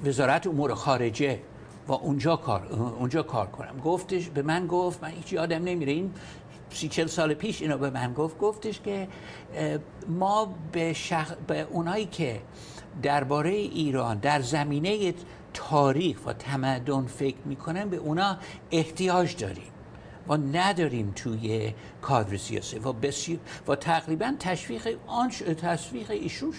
وزارت 0.04 0.46
امور 0.46 0.74
خارجه 0.74 1.40
و 1.88 1.92
اونجا 1.92 2.36
کار 2.36 2.66
اونجا 2.98 3.22
کار 3.22 3.46
کنم. 3.46 3.80
گفتش 3.84 4.28
به 4.28 4.42
من 4.42 4.66
گفت 4.66 5.02
من 5.02 5.10
هیچ 5.10 5.32
یادم 5.32 5.64
نمیره. 5.64 5.92
این 5.92 6.14
سی 6.70 6.88
چل 6.88 7.06
سال 7.06 7.34
پیش 7.34 7.62
اینو 7.62 7.78
به 7.78 7.90
من 7.90 8.12
گفت. 8.12 8.38
گفتش 8.38 8.80
که 8.80 9.08
ما 10.08 10.54
به, 10.72 10.92
شخ... 10.92 11.32
به 11.46 11.60
اونایی 11.70 12.06
که 12.06 12.40
درباره 13.02 13.50
ایران 13.50 14.18
در 14.18 14.40
زمینه 14.40 15.14
تاریخ 15.54 16.26
و 16.26 16.32
تمدن 16.32 17.06
فکر 17.06 17.36
می‌کنن 17.44 17.88
به 17.88 17.96
اونا 17.96 18.36
احتیاج 18.70 19.36
داریم. 19.36 19.72
و 20.28 20.36
نداریم 20.36 21.12
توی 21.16 21.72
کادر 22.02 22.36
سیاسی. 22.36 22.78
و 22.78 22.92
بسیار 22.92 23.40
و 23.68 23.74
تقریبا 23.74 24.32
تشویق 24.40 24.88
آن 25.06 25.28
تشویق 25.62 26.10
ایشون 26.10 26.52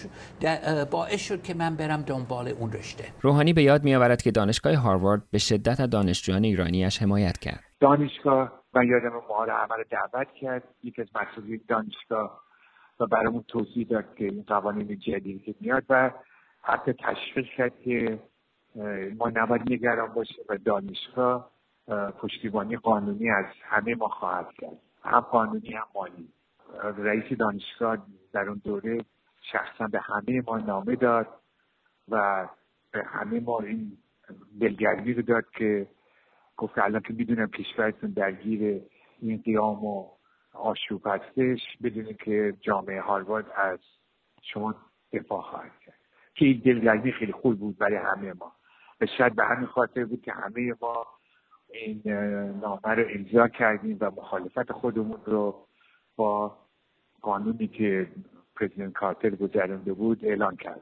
باعث 0.90 1.20
شد 1.20 1.42
که 1.42 1.54
من 1.54 1.76
برم 1.76 2.02
دنبال 2.02 2.48
اون 2.48 2.72
رشته. 2.72 3.04
روحانی 3.20 3.52
به 3.52 3.62
یاد 3.62 3.84
میآورد 3.84 4.22
که 4.22 4.30
دانشگاه 4.30 4.74
هاروارد 4.74 5.22
به 5.30 5.38
شدت 5.38 5.80
از 5.80 5.90
دانشجویان 5.90 6.44
ایرانیش 6.44 7.02
حمایت 7.02 7.38
کرد. 7.38 7.64
دانشگاه 7.80 8.62
من 8.74 8.86
یادم 8.88 9.12
ما 9.28 9.44
رو 9.44 9.52
عمل 9.52 9.84
دعوت 9.90 10.28
کرد. 10.40 10.62
یکی 10.82 11.02
از 11.02 11.08
مسئولین 11.14 11.60
دانشگاه 11.68 12.40
و 13.00 13.06
برامون 13.06 13.44
توضیح 13.48 13.86
داد 13.90 14.04
که 14.18 14.24
این 14.24 14.44
قوانین 14.46 14.98
جدیدی 14.98 15.38
که 15.38 15.54
میاد 15.60 15.84
و 15.88 16.10
حتی 16.62 16.92
تشویق 16.92 17.46
کرد 17.56 17.72
که 17.84 18.18
ما 19.18 19.30
نباید 19.34 19.72
نگران 19.72 20.12
باشیم 20.12 20.44
و 20.48 20.56
دانشگاه 20.56 21.50
پشتیبانی 21.90 22.76
قانونی 22.76 23.30
از 23.30 23.44
همه 23.62 23.94
ما 23.94 24.08
خواهد 24.08 24.52
کرد. 24.58 24.78
هم 25.02 25.20
قانونی 25.20 25.72
هم 25.72 25.86
مالی. 25.94 26.28
رئیس 26.98 27.38
دانشگاه 27.38 27.98
در 28.32 28.48
اون 28.48 28.60
دوره 28.64 29.04
شخصا 29.52 29.86
به 29.86 30.00
همه 30.00 30.42
ما 30.46 30.58
نامه 30.58 30.96
داد 30.96 31.28
و 32.08 32.48
به 32.92 33.04
همه 33.04 33.40
ما 33.40 33.60
این 33.60 33.98
دلگرمی 34.60 35.14
رو 35.14 35.22
داد 35.22 35.44
که 35.50 35.86
گفت 36.56 36.78
الان 36.78 37.00
که 37.00 37.12
می‌دونم 37.12 37.46
کشورتون 37.46 38.10
درگیر 38.10 38.82
این 39.20 39.42
قیام 39.44 39.84
و 39.84 40.08
آشوب 40.52 41.02
هستش 41.06 41.60
بدونید 41.82 42.16
که 42.16 42.54
جامعه 42.60 43.00
هاروارد 43.00 43.46
از 43.56 43.78
شما 44.42 44.74
دفاع 45.12 45.42
خواهد 45.42 45.72
کرد. 45.86 45.94
که 46.34 46.44
این 46.44 46.62
دلگرمی 46.64 47.12
خیلی 47.12 47.32
خوب 47.32 47.58
بود 47.58 47.78
برای 47.78 47.96
همه 47.96 48.32
ما. 48.32 48.52
و 49.00 49.06
شاید 49.18 49.34
به 49.34 49.44
همین 49.44 49.66
خاطر 49.66 50.04
بود 50.04 50.22
که 50.22 50.32
همه 50.32 50.74
ما 50.82 51.06
این 51.72 52.02
نامه 52.60 52.94
رو 52.94 53.04
امضا 53.08 53.48
کردیم 53.48 53.98
و 54.00 54.10
مخالفت 54.10 54.72
خودمون 54.72 55.20
رو 55.26 55.66
با 56.16 56.58
قانونی 57.20 57.68
که 57.68 58.08
پرزیدنت 58.56 58.92
کارتر 58.92 59.30
گذرانده 59.30 59.92
بود 59.92 60.24
اعلان 60.24 60.56
کرد. 60.56 60.80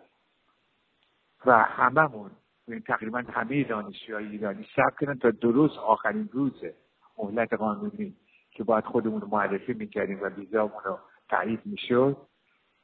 و 1.47 1.59
هممون 1.59 2.31
تقریبا 2.87 3.23
همه 3.33 3.65
دانشجوهای 3.65 4.27
ایرانی 4.27 4.67
سب 4.77 4.99
کردن 5.01 5.19
تا 5.19 5.31
درست 5.31 5.79
آخرین 5.79 6.29
روز 6.33 6.65
مهلت 7.19 7.53
قانونی 7.53 8.17
که 8.51 8.65
باید 8.65 8.85
خودمون 8.85 9.21
رو 9.21 9.29
معرفی 9.29 9.73
می‌کردیم 9.73 10.23
و 10.23 10.27
ویزامون 10.27 10.83
رو 10.85 10.99
تایید 11.29 11.61
می‌شد 11.65 12.17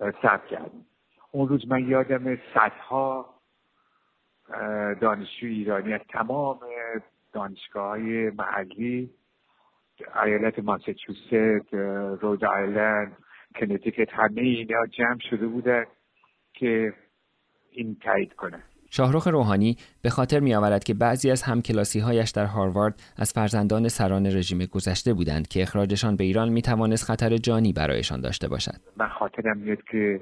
ثبت 0.00 0.46
کردیم. 0.46 0.86
اون 1.32 1.48
روز 1.48 1.68
من 1.68 1.88
یادم 1.88 2.36
صدها 2.54 3.34
دانشجو 5.00 5.46
ایرانی 5.46 5.92
از 5.92 6.00
تمام 6.08 6.60
دانشگاه 7.34 7.88
های 7.88 8.30
محلی 8.30 9.10
ایالت 10.24 10.58
ماساچوست 10.58 11.34
رود 12.22 12.44
آیلند 12.44 13.16
کنتیکت 13.60 14.08
همه 14.12 14.40
اینا 14.40 14.86
جمع 14.86 15.18
شده 15.30 15.46
بودن 15.46 15.84
که 16.52 16.92
این 17.70 17.96
تایید 18.04 18.32
کنن 18.32 18.62
شاهرخ 18.90 19.28
روحانی 19.28 19.76
به 20.02 20.10
خاطر 20.10 20.40
می 20.40 20.54
آورد 20.54 20.84
که 20.84 20.94
بعضی 20.94 21.30
از 21.30 21.42
همکلاسی 21.42 22.00
هایش 22.00 22.30
در 22.30 22.46
هاروارد 22.46 23.02
از 23.18 23.32
فرزندان 23.32 23.88
سران 23.88 24.26
رژیم 24.26 24.64
گذشته 24.64 25.14
بودند 25.14 25.48
که 25.48 25.62
اخراجشان 25.62 26.16
به 26.16 26.24
ایران 26.24 26.48
می 26.48 26.62
توانست 26.62 27.04
خطر 27.04 27.36
جانی 27.36 27.72
برایشان 27.72 28.20
داشته 28.20 28.48
باشد. 28.48 28.80
من 28.96 29.08
خاطرم 29.08 29.58
میاد 29.58 29.82
که 29.90 30.20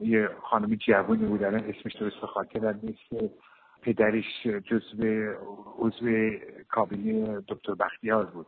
یه 0.00 0.28
خانمی 0.50 0.76
جوانی 0.76 1.26
بود 1.26 1.42
اسمش 1.42 1.96
درست 2.00 2.16
خاطرم 2.34 2.80
نیست 2.82 3.32
پدرش 3.82 4.46
جزو 4.46 5.32
عضو 5.78 6.30
کابینه 6.68 7.42
دکتر 7.48 7.74
بختیار 7.74 8.26
بود 8.26 8.46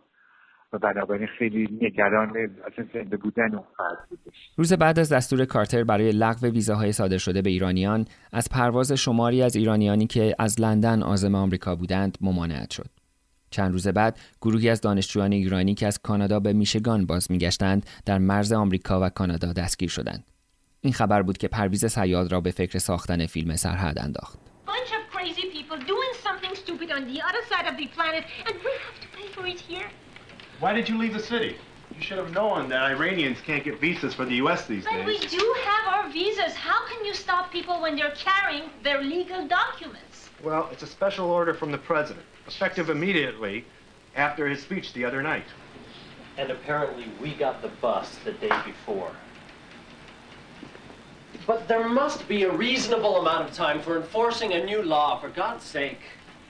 و 0.72 0.78
بنابراین 0.78 1.28
خیلی 1.38 1.78
نگران 1.82 2.36
از 2.64 2.86
زنده 2.94 3.16
بودن 3.16 3.54
اون 3.54 3.64
فرد 3.76 4.08
بودش. 4.08 4.36
روز 4.56 4.72
بعد 4.72 4.98
از 4.98 5.12
دستور 5.12 5.44
کارتر 5.44 5.84
برای 5.84 6.12
لغو 6.12 6.46
ویزاهای 6.46 6.92
صادر 6.92 7.18
شده 7.18 7.42
به 7.42 7.50
ایرانیان 7.50 8.04
از 8.32 8.48
پرواز 8.50 8.92
شماری 8.92 9.42
از 9.42 9.56
ایرانیانی 9.56 10.06
که 10.06 10.34
از 10.38 10.60
لندن 10.60 11.02
عازم 11.02 11.34
آمریکا 11.34 11.76
بودند 11.76 12.18
ممانعت 12.20 12.70
شد. 12.70 12.90
چند 13.50 13.72
روز 13.72 13.88
بعد 13.88 14.18
گروهی 14.40 14.68
از 14.68 14.80
دانشجویان 14.80 15.32
ایرانی 15.32 15.74
که 15.74 15.86
از 15.86 15.98
کانادا 15.98 16.40
به 16.40 16.52
میشگان 16.52 17.06
باز 17.06 17.30
میگشتند 17.30 17.86
در 18.06 18.18
مرز 18.18 18.52
آمریکا 18.52 19.00
و 19.00 19.08
کانادا 19.08 19.52
دستگیر 19.52 19.88
شدند. 19.88 20.24
این 20.80 20.92
خبر 20.92 21.22
بود 21.22 21.38
که 21.38 21.48
پرویز 21.48 21.86
سیاد 21.86 22.32
را 22.32 22.40
به 22.40 22.50
فکر 22.50 22.78
ساختن 22.78 23.26
فیلم 23.26 23.56
سرحد 23.56 23.98
انداخت. 23.98 24.49
Stupid 26.70 26.90
on 26.90 27.12
the 27.12 27.20
other 27.20 27.40
side 27.48 27.66
of 27.66 27.76
the 27.76 27.86
planet, 27.88 28.24
and 28.46 28.54
we 28.56 28.70
have 28.70 29.00
to 29.00 29.08
pay 29.16 29.28
for 29.28 29.46
it 29.46 29.60
here. 29.60 29.88
Why 30.60 30.72
did 30.72 30.88
you 30.88 30.98
leave 30.98 31.14
the 31.14 31.20
city? 31.20 31.56
You 31.94 32.00
should 32.00 32.18
have 32.18 32.32
known 32.32 32.68
that 32.68 32.82
Iranians 32.82 33.38
can't 33.44 33.64
get 33.64 33.80
visas 33.80 34.14
for 34.14 34.24
the 34.24 34.36
U.S. 34.36 34.66
these 34.66 34.84
but 34.84 34.92
days. 34.92 35.00
But 35.00 35.06
we 35.06 35.18
do 35.26 35.56
have 35.64 35.94
our 35.94 36.10
visas. 36.10 36.54
How 36.54 36.86
can 36.86 37.04
you 37.04 37.14
stop 37.14 37.50
people 37.50 37.80
when 37.80 37.96
they're 37.96 38.14
carrying 38.14 38.70
their 38.82 39.02
legal 39.02 39.46
documents? 39.48 40.30
Well, 40.42 40.68
it's 40.70 40.82
a 40.82 40.86
special 40.86 41.30
order 41.30 41.52
from 41.52 41.72
the 41.72 41.78
president, 41.78 42.24
effective 42.46 42.88
immediately 42.88 43.64
after 44.16 44.48
his 44.48 44.62
speech 44.62 44.92
the 44.92 45.04
other 45.04 45.22
night. 45.22 45.46
And 46.38 46.50
apparently 46.50 47.06
we 47.20 47.34
got 47.34 47.60
the 47.60 47.68
bus 47.80 48.16
the 48.24 48.32
day 48.32 48.56
before. 48.64 49.10
But 51.46 51.68
there 51.68 51.88
must 51.88 52.28
be 52.28 52.44
a 52.44 52.52
reasonable 52.52 53.16
amount 53.16 53.48
of 53.48 53.54
time 53.54 53.80
for 53.80 53.96
enforcing 53.96 54.52
a 54.52 54.64
new 54.64 54.82
law, 54.82 55.18
for 55.18 55.28
God's 55.28 55.64
sake. 55.64 56.00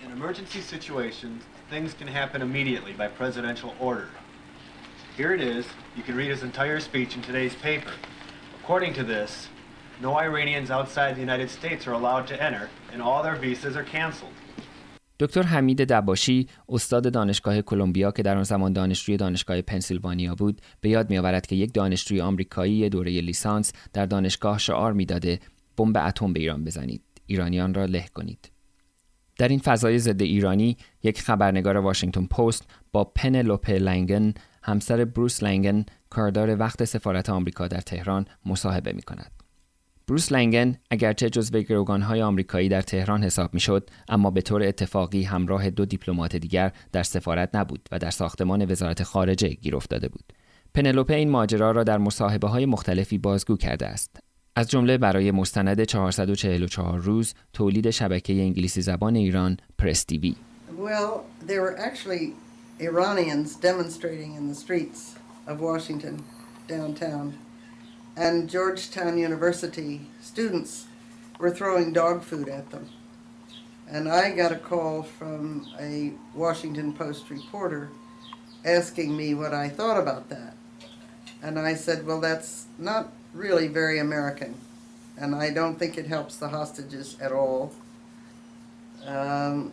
In 0.04 0.10
emergency 0.10 0.60
situations, 0.60 1.44
things 1.68 1.94
can 1.94 2.08
happen 2.08 2.42
immediately 2.42 2.92
by 2.92 3.08
presidential 3.08 3.74
order. 3.78 4.08
Here 5.16 5.34
it 5.34 5.40
is. 5.40 5.66
You 5.96 6.02
can 6.02 6.16
read 6.16 6.30
his 6.30 6.42
entire 6.42 6.80
speech 6.80 7.14
in 7.14 7.22
today's 7.22 7.54
paper. 7.54 7.92
According 8.62 8.94
to 8.94 9.04
this, 9.04 9.48
no 10.00 10.14
Iranians 10.14 10.70
outside 10.70 11.14
the 11.14 11.20
United 11.20 11.50
States 11.50 11.86
are 11.86 11.92
allowed 11.92 12.26
to 12.28 12.42
enter, 12.42 12.70
and 12.92 13.02
all 13.02 13.22
their 13.22 13.36
visas 13.36 13.76
are 13.76 13.84
canceled. 13.84 14.32
دکتر 15.20 15.42
حمید 15.42 15.84
دباشی 15.84 16.46
استاد 16.68 17.12
دانشگاه 17.12 17.62
کلمبیا 17.62 18.10
که 18.10 18.22
در 18.22 18.36
آن 18.36 18.42
زمان 18.42 18.72
دانشجوی 18.72 19.16
دانشگاه 19.16 19.62
پنسیلوانیا 19.62 20.34
بود 20.34 20.60
به 20.80 20.88
یاد 20.88 21.10
میآورد 21.10 21.46
که 21.46 21.56
یک 21.56 21.74
دانشجوی 21.74 22.20
آمریکایی 22.20 22.88
دوره 22.88 23.20
لیسانس 23.20 23.72
در 23.92 24.06
دانشگاه 24.06 24.58
شعار 24.58 24.92
می‌داده 24.92 25.40
بمب 25.76 25.96
اتم 25.96 26.32
به 26.32 26.40
ایران 26.40 26.64
بزنید 26.64 27.02
ایرانیان 27.26 27.74
را 27.74 27.84
له 27.84 28.04
کنید 28.14 28.50
در 29.38 29.48
این 29.48 29.58
فضای 29.58 29.98
ضد 29.98 30.22
ایرانی 30.22 30.76
یک 31.02 31.22
خبرنگار 31.22 31.76
واشنگتن 31.76 32.26
پست 32.26 32.70
با 32.92 33.04
پنلوپه 33.04 33.78
لنگن 33.78 34.34
همسر 34.62 35.04
بروس 35.04 35.42
لنگن 35.42 35.84
کاردار 36.10 36.60
وقت 36.60 36.84
سفارت 36.84 37.30
آمریکا 37.30 37.68
در 37.68 37.80
تهران 37.80 38.26
مصاحبه 38.46 38.92
می 38.92 39.02
کند. 39.02 39.39
بروس 40.10 40.32
لنگن 40.32 40.76
اگرچه 40.90 41.30
جزو 41.30 41.60
گروگانهای 41.60 42.22
آمریکایی 42.22 42.68
در 42.68 42.82
تهران 42.82 43.24
حساب 43.24 43.54
می‌شد 43.54 43.90
اما 44.08 44.30
به 44.30 44.40
طور 44.40 44.62
اتفاقی 44.62 45.22
همراه 45.22 45.70
دو 45.70 45.84
دیپلمات 45.84 46.36
دیگر 46.36 46.72
در 46.92 47.02
سفارت 47.02 47.50
نبود 47.54 47.88
و 47.92 47.98
در 47.98 48.10
ساختمان 48.10 48.70
وزارت 48.70 49.02
خارجه 49.02 49.48
گیر 49.48 49.76
افتاده 49.76 50.08
بود. 50.08 50.32
پنلوپه 50.74 51.14
این 51.14 51.30
ماجرا 51.30 51.70
را 51.70 51.84
در 51.84 51.98
مصاحبه 51.98 52.48
های 52.48 52.66
مختلفی 52.66 53.18
بازگو 53.18 53.56
کرده 53.56 53.86
است. 53.86 54.16
از 54.56 54.70
جمله 54.70 54.98
برای 54.98 55.30
مستند 55.30 55.84
444 55.84 56.98
روز 56.98 57.34
تولید 57.52 57.90
شبکه 57.90 58.32
انگلیسی 58.32 58.82
زبان 58.82 59.16
ایران 59.16 59.56
پرس 59.78 60.04
تیوی 60.04 60.36
Well, 60.78 61.20
Iranians 62.80 63.48
demonstrating 63.68 64.30
in 64.38 64.48
the 64.48 64.58
streets 64.64 65.00
of 65.46 65.60
Washington 65.60 66.16
downtown. 66.68 67.49
And 68.20 68.50
Georgetown 68.50 69.16
University 69.16 70.02
students 70.20 70.84
were 71.38 71.50
throwing 71.50 71.90
dog 71.90 72.22
food 72.22 72.50
at 72.50 72.70
them. 72.70 72.90
And 73.88 74.10
I 74.10 74.32
got 74.32 74.52
a 74.52 74.56
call 74.56 75.02
from 75.02 75.66
a 75.80 76.12
Washington 76.34 76.92
Post 76.92 77.30
reporter 77.30 77.88
asking 78.62 79.16
me 79.16 79.32
what 79.32 79.54
I 79.54 79.70
thought 79.70 79.98
about 79.98 80.28
that. 80.28 80.54
And 81.42 81.58
I 81.58 81.72
said, 81.72 82.06
well, 82.06 82.20
that's 82.20 82.66
not 82.78 83.10
really 83.32 83.68
very 83.68 83.98
American. 83.98 84.54
And 85.16 85.34
I 85.34 85.48
don't 85.48 85.78
think 85.78 85.96
it 85.96 86.06
helps 86.06 86.36
the 86.36 86.48
hostages 86.48 87.16
at 87.22 87.32
all. 87.32 87.72
Um, 89.06 89.72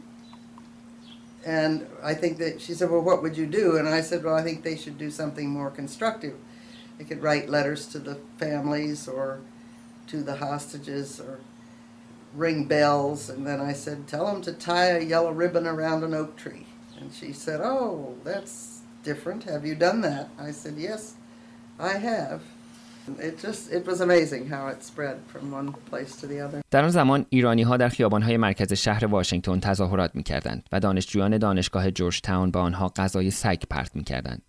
and 1.45 1.85
I 2.01 2.13
think 2.13 2.37
that 2.37 2.61
she 2.61 2.73
said, 2.73 2.89
well, 2.89 3.01
what 3.01 3.21
would 3.21 3.35
you 3.35 3.45
do? 3.45 3.75
And 3.75 3.89
I 3.89 3.99
said, 3.99 4.23
well, 4.23 4.35
I 4.35 4.41
think 4.41 4.63
they 4.63 4.77
should 4.77 4.97
do 4.97 5.11
something 5.11 5.49
more 5.49 5.69
constructive. 5.69 6.35
They 6.99 7.04
could 7.04 7.22
write 7.22 7.49
letters 7.49 7.87
to 7.88 7.99
the 7.99 8.16
families 8.38 9.08
or 9.08 9.40
to 10.08 10.22
the 10.22 10.37
hostages 10.37 11.20
or 11.20 11.40
ring 12.34 12.64
bells. 12.66 13.30
And 13.30 13.46
then 13.46 13.61
I 13.61 13.72
said, 13.72 14.06
tell 14.06 14.26
them 14.26 14.42
to 14.42 14.52
tie 14.52 14.87
a 14.87 15.00
yellow 15.00 15.32
ribbon 15.32 15.66
around 15.66 16.04
an 16.04 16.14
oak 16.14 16.37
tree. 16.37 16.66
And 17.00 17.12
she 17.12 17.32
said, 17.32 17.61
oh, 17.62 18.14
that's 18.25 18.80
different. 19.02 19.44
Have 19.44 19.66
you 19.66 19.75
done 19.75 20.00
that? 20.02 20.28
I 20.38 20.50
said, 20.52 20.75
yes, 20.76 21.14
I 21.78 21.94
have. 21.99 22.42
It 23.18 23.38
just, 23.40 23.72
it 23.72 23.84
was 23.84 24.00
amazing 24.00 24.46
how 24.46 24.68
it 24.68 24.84
spread 24.84 25.16
from 25.26 25.50
one 25.50 25.72
place 25.90 26.14
to 26.20 26.26
the 26.26 26.40
other. 26.40 26.62
در 26.70 26.84
آن 26.84 26.90
زمان 26.90 27.26
ایرانی 27.28 27.62
ها 27.62 27.76
در 27.76 27.88
خیابان 27.88 28.22
های 28.22 28.37
مرکز 28.37 28.72
شهر 28.72 29.06
واشنگتن 29.06 29.61
تظاهرات 29.61 30.14
می 30.14 30.22
کردند 30.22 30.68
و 30.72 30.80
دانشجویان 30.80 31.38
دانشگاه 31.38 31.90
جورج 31.90 32.20
تاون 32.20 32.50
با 32.50 32.61
آنها 32.61 32.92
غذای 32.96 33.30
سگ 33.30 33.62
پرت 33.70 33.96
می 33.96 34.04
کردند. 34.04 34.42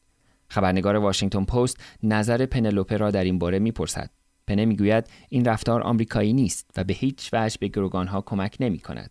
خبرنگار 0.51 0.97
واشنگتن 0.97 1.45
پست 1.45 1.81
نظر 2.03 2.47
پنلوپه 2.47 2.97
را 2.97 3.11
در 3.11 3.25
این 3.25 3.39
باره 3.39 3.59
می‌پرسد 3.59 4.11
پنه 4.47 4.65
می‌گوید 4.65 5.07
این 5.29 5.45
رفتار 5.45 5.83
آمریکایی 5.83 6.33
نیست 6.33 6.71
و 6.77 6.85
به 6.85 6.95
هیچ 6.95 7.31
وجه 7.33 7.57
به 7.61 7.69
گروگانها 7.69 8.21
کمک 8.21 8.57
نمی 8.61 8.79
کند. 8.79 9.11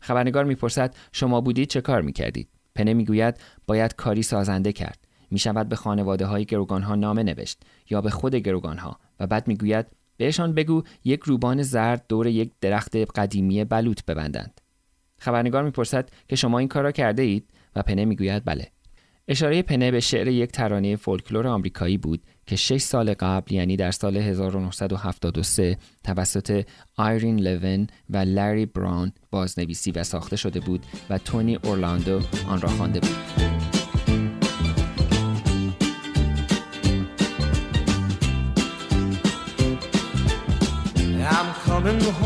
خبرنگار 0.00 0.44
می‌پرسد 0.44 0.94
شما 1.12 1.40
بودید 1.40 1.68
چه 1.68 1.80
کار 1.80 2.02
می‌کردید؟ 2.02 2.48
پنه 2.74 2.94
می‌گوید 2.94 3.40
باید 3.66 3.94
کاری 3.94 4.22
سازنده 4.22 4.72
کرد. 4.72 4.98
می 5.30 5.38
شود 5.38 5.68
به 5.68 5.76
خانواده 5.76 6.26
های 6.26 6.44
گروگان 6.44 7.00
نامه 7.00 7.22
نوشت 7.22 7.62
یا 7.90 8.00
به 8.00 8.10
خود 8.10 8.34
گروگان 8.34 8.78
ها 8.78 8.98
و 9.20 9.26
بعد 9.26 9.48
می‌گوید 9.48 9.86
بهشان 10.16 10.54
بگو 10.54 10.82
یک 11.04 11.20
روبان 11.20 11.62
زرد 11.62 12.04
دور 12.08 12.26
یک 12.26 12.52
درخت 12.60 12.96
قدیمی 12.96 13.64
بلوط 13.64 14.04
ببندند. 14.04 14.60
خبرنگار 15.18 15.62
می‌پرسد 15.62 16.08
که 16.28 16.36
شما 16.36 16.58
این 16.58 16.68
کار 16.68 16.82
را 16.82 16.92
کرده 16.92 17.22
اید 17.22 17.50
و 17.76 17.82
پنه 17.82 18.04
می‌گوید 18.04 18.44
بله. 18.44 18.70
اشاره 19.28 19.62
پنه 19.62 19.90
به 19.90 20.00
شعر 20.00 20.28
یک 20.28 20.52
ترانه 20.52 20.96
فولکلور 20.96 21.46
آمریکایی 21.46 21.98
بود 21.98 22.22
که 22.46 22.56
شش 22.56 22.80
سال 22.80 23.14
قبل 23.14 23.52
یعنی 23.52 23.76
در 23.76 23.90
سال 23.90 24.16
1973 24.16 25.76
توسط 26.04 26.64
آیرین 26.96 27.40
لون 27.40 27.86
و 28.10 28.16
لری 28.16 28.66
براون 28.66 29.12
بازنویسی 29.30 29.90
و 29.90 30.04
ساخته 30.04 30.36
شده 30.36 30.60
بود 30.60 30.86
و 31.10 31.18
تونی 31.18 31.58
اورلاندو 31.62 32.20
آن 32.48 32.60
را 32.60 32.68
خوانده 32.68 33.00
بود. 33.00 33.16
I'm 41.28 41.52
coming 41.66 42.00
home, 42.00 42.25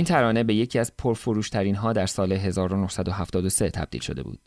این 0.00 0.04
ترانه 0.06 0.44
به 0.44 0.54
یکی 0.54 0.78
از 0.78 0.92
پرفروشترین 0.98 1.74
ها 1.74 1.92
در 1.92 2.06
سال 2.06 2.32
1973 2.32 3.70
تبدیل 3.70 4.00
شده 4.00 4.22
بود. 4.22 4.38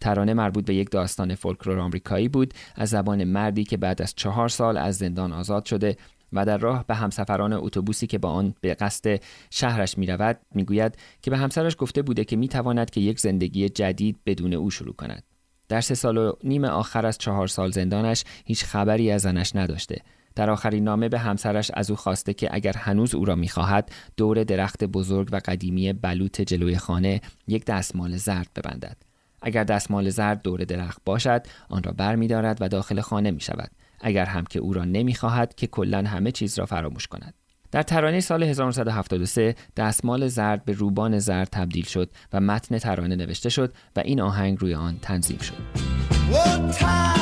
ترانه 0.00 0.34
مربوط 0.34 0.64
به 0.64 0.74
یک 0.74 0.90
داستان 0.90 1.34
فولکلور 1.34 1.78
آمریکایی 1.78 2.28
بود 2.28 2.54
از 2.76 2.88
زبان 2.88 3.24
مردی 3.24 3.64
که 3.64 3.76
بعد 3.76 4.02
از 4.02 4.14
چهار 4.14 4.48
سال 4.48 4.76
از 4.76 4.96
زندان 4.96 5.32
آزاد 5.32 5.64
شده 5.64 5.96
و 6.32 6.46
در 6.46 6.58
راه 6.58 6.84
به 6.86 6.94
همسفران 6.94 7.52
اتوبوسی 7.52 8.06
که 8.06 8.18
با 8.18 8.30
آن 8.30 8.54
به 8.60 8.74
قصد 8.74 9.20
شهرش 9.50 9.98
می 9.98 10.06
رود 10.06 10.38
می 10.54 10.64
گوید 10.64 10.96
که 11.22 11.30
به 11.30 11.36
همسرش 11.36 11.76
گفته 11.78 12.02
بوده 12.02 12.24
که 12.24 12.36
می 12.36 12.48
تواند 12.48 12.90
که 12.90 13.00
یک 13.00 13.20
زندگی 13.20 13.68
جدید 13.68 14.18
بدون 14.26 14.54
او 14.54 14.70
شروع 14.70 14.94
کند. 14.94 15.22
در 15.68 15.80
سه 15.80 15.94
سال 15.94 16.16
و 16.16 16.32
نیم 16.44 16.64
آخر 16.64 17.06
از 17.06 17.18
چهار 17.18 17.46
سال 17.46 17.70
زندانش 17.70 18.24
هیچ 18.44 18.64
خبری 18.64 19.10
از 19.10 19.22
زنش 19.22 19.56
نداشته. 19.56 20.02
در 20.34 20.50
آخرین 20.50 20.84
نامه 20.84 21.08
به 21.08 21.18
همسرش 21.18 21.70
از 21.74 21.90
او 21.90 21.96
خواسته 21.96 22.34
که 22.34 22.48
اگر 22.52 22.72
هنوز 22.76 23.14
او 23.14 23.24
را 23.24 23.34
می‌خواهد 23.34 23.92
دور 24.16 24.44
درخت 24.44 24.84
بزرگ 24.84 25.28
و 25.32 25.40
قدیمی 25.44 25.92
بلوط 25.92 26.40
جلوی 26.40 26.76
خانه 26.76 27.20
یک 27.48 27.64
دستمال 27.64 28.16
زرد 28.16 28.48
ببندد. 28.56 28.96
اگر 29.42 29.64
دستمال 29.64 30.10
زرد 30.10 30.42
دور 30.42 30.64
درخت 30.64 31.02
باشد 31.04 31.46
آن 31.68 31.82
را 31.82 31.92
بر 31.92 32.16
می 32.16 32.28
دارد 32.28 32.58
و 32.60 32.68
داخل 32.68 33.00
خانه 33.00 33.30
می 33.30 33.40
شود 33.40 33.70
اگر 34.00 34.24
هم 34.24 34.44
که 34.44 34.58
او 34.58 34.72
را 34.72 34.84
نمی 34.84 35.14
خواهد 35.14 35.54
که 35.54 35.66
کلا 35.66 35.98
همه 35.98 36.32
چیز 36.32 36.58
را 36.58 36.66
فراموش 36.66 37.06
کند. 37.06 37.34
در 37.70 37.82
ترانه 37.82 38.20
سال 38.20 38.42
1973 38.42 39.54
دستمال 39.76 40.28
زرد 40.28 40.64
به 40.64 40.72
روبان 40.72 41.18
زرد 41.18 41.48
تبدیل 41.52 41.84
شد 41.84 42.10
و 42.32 42.40
متن 42.40 42.78
ترانه 42.78 43.16
نوشته 43.16 43.48
شد 43.48 43.74
و 43.96 44.00
این 44.04 44.20
آهنگ 44.20 44.58
روی 44.60 44.74
آن 44.74 44.98
تنظیم 45.02 45.38
شد. 45.38 47.21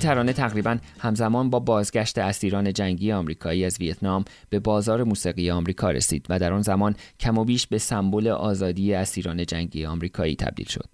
این 0.00 0.08
ترانه 0.08 0.32
تقریبا 0.32 0.78
همزمان 0.98 1.50
با 1.50 1.58
بازگشت 1.58 2.18
اسیران 2.18 2.72
جنگی 2.72 3.12
آمریکایی 3.12 3.64
از 3.64 3.78
ویتنام 3.80 4.24
به 4.50 4.58
بازار 4.58 5.04
موسیقی 5.04 5.50
آمریکا 5.50 5.90
رسید 5.90 6.26
و 6.28 6.38
در 6.38 6.52
آن 6.52 6.62
زمان 6.62 6.96
کم 7.20 7.38
و 7.38 7.44
بیش 7.44 7.66
به 7.66 7.78
سمبل 7.78 8.28
آزادی 8.28 8.94
اسیران 8.94 9.46
جنگی 9.46 9.86
آمریکایی 9.86 10.36
تبدیل 10.36 10.66
شد. 10.66 10.84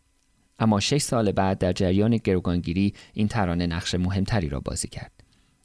اما 0.59 0.81
شش 0.81 0.99
سال 0.99 1.33
بعد 1.33 1.59
در 1.59 1.73
جریان 1.73 2.17
گروگانگیری 2.17 2.95
این 3.13 3.29
ترانه 3.29 3.67
نقش 3.67 3.95
مهمتری 3.95 4.49
را 4.49 4.61
بازی 4.61 4.89
کرد. 4.89 5.13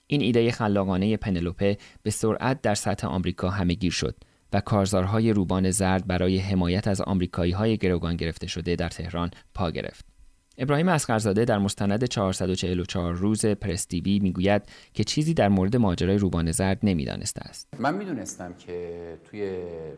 این 0.08 0.22
ایده 0.22 0.52
خلاقانه 0.52 1.18
پنلوپه 1.18 1.78
به 2.04 2.12
سرعت 2.12 2.62
در 2.62 2.76
سطح 2.76 3.08
آمریکا 3.08 3.50
همه 3.50 3.74
گیر 3.74 3.92
شد 3.92 4.16
و 4.54 4.62
کارزارهای 4.62 5.34
روبان 5.34 5.72
زرد 5.72 6.08
برای 6.08 6.38
حمایت 6.38 6.88
از 6.88 7.02
آمریکایی 7.02 7.52
های 7.52 7.78
گروگان 7.78 8.16
گرفته 8.16 8.48
شده 8.48 8.76
در 8.76 8.90
تهران 8.90 9.32
پا 9.54 9.72
گرفت. 9.72 10.11
ابراهیم 10.58 10.88
اسقرزاده 10.88 11.46
در 11.46 11.58
مستند 11.58 12.04
444 12.04 13.14
روز 13.14 13.46
پرستیوی 13.46 14.20
می‌گوید 14.20 14.62
که 14.94 15.04
چیزی 15.04 15.34
در 15.34 15.50
مورد 15.50 15.76
ماجرای 15.76 16.18
روبان 16.18 16.52
زرد 16.52 16.80
نمی‌دانسته 16.84 17.42
است. 17.42 17.68
من 17.80 17.96
می‌دونستم 17.96 18.54
که 18.54 18.94
توی 19.26 19.58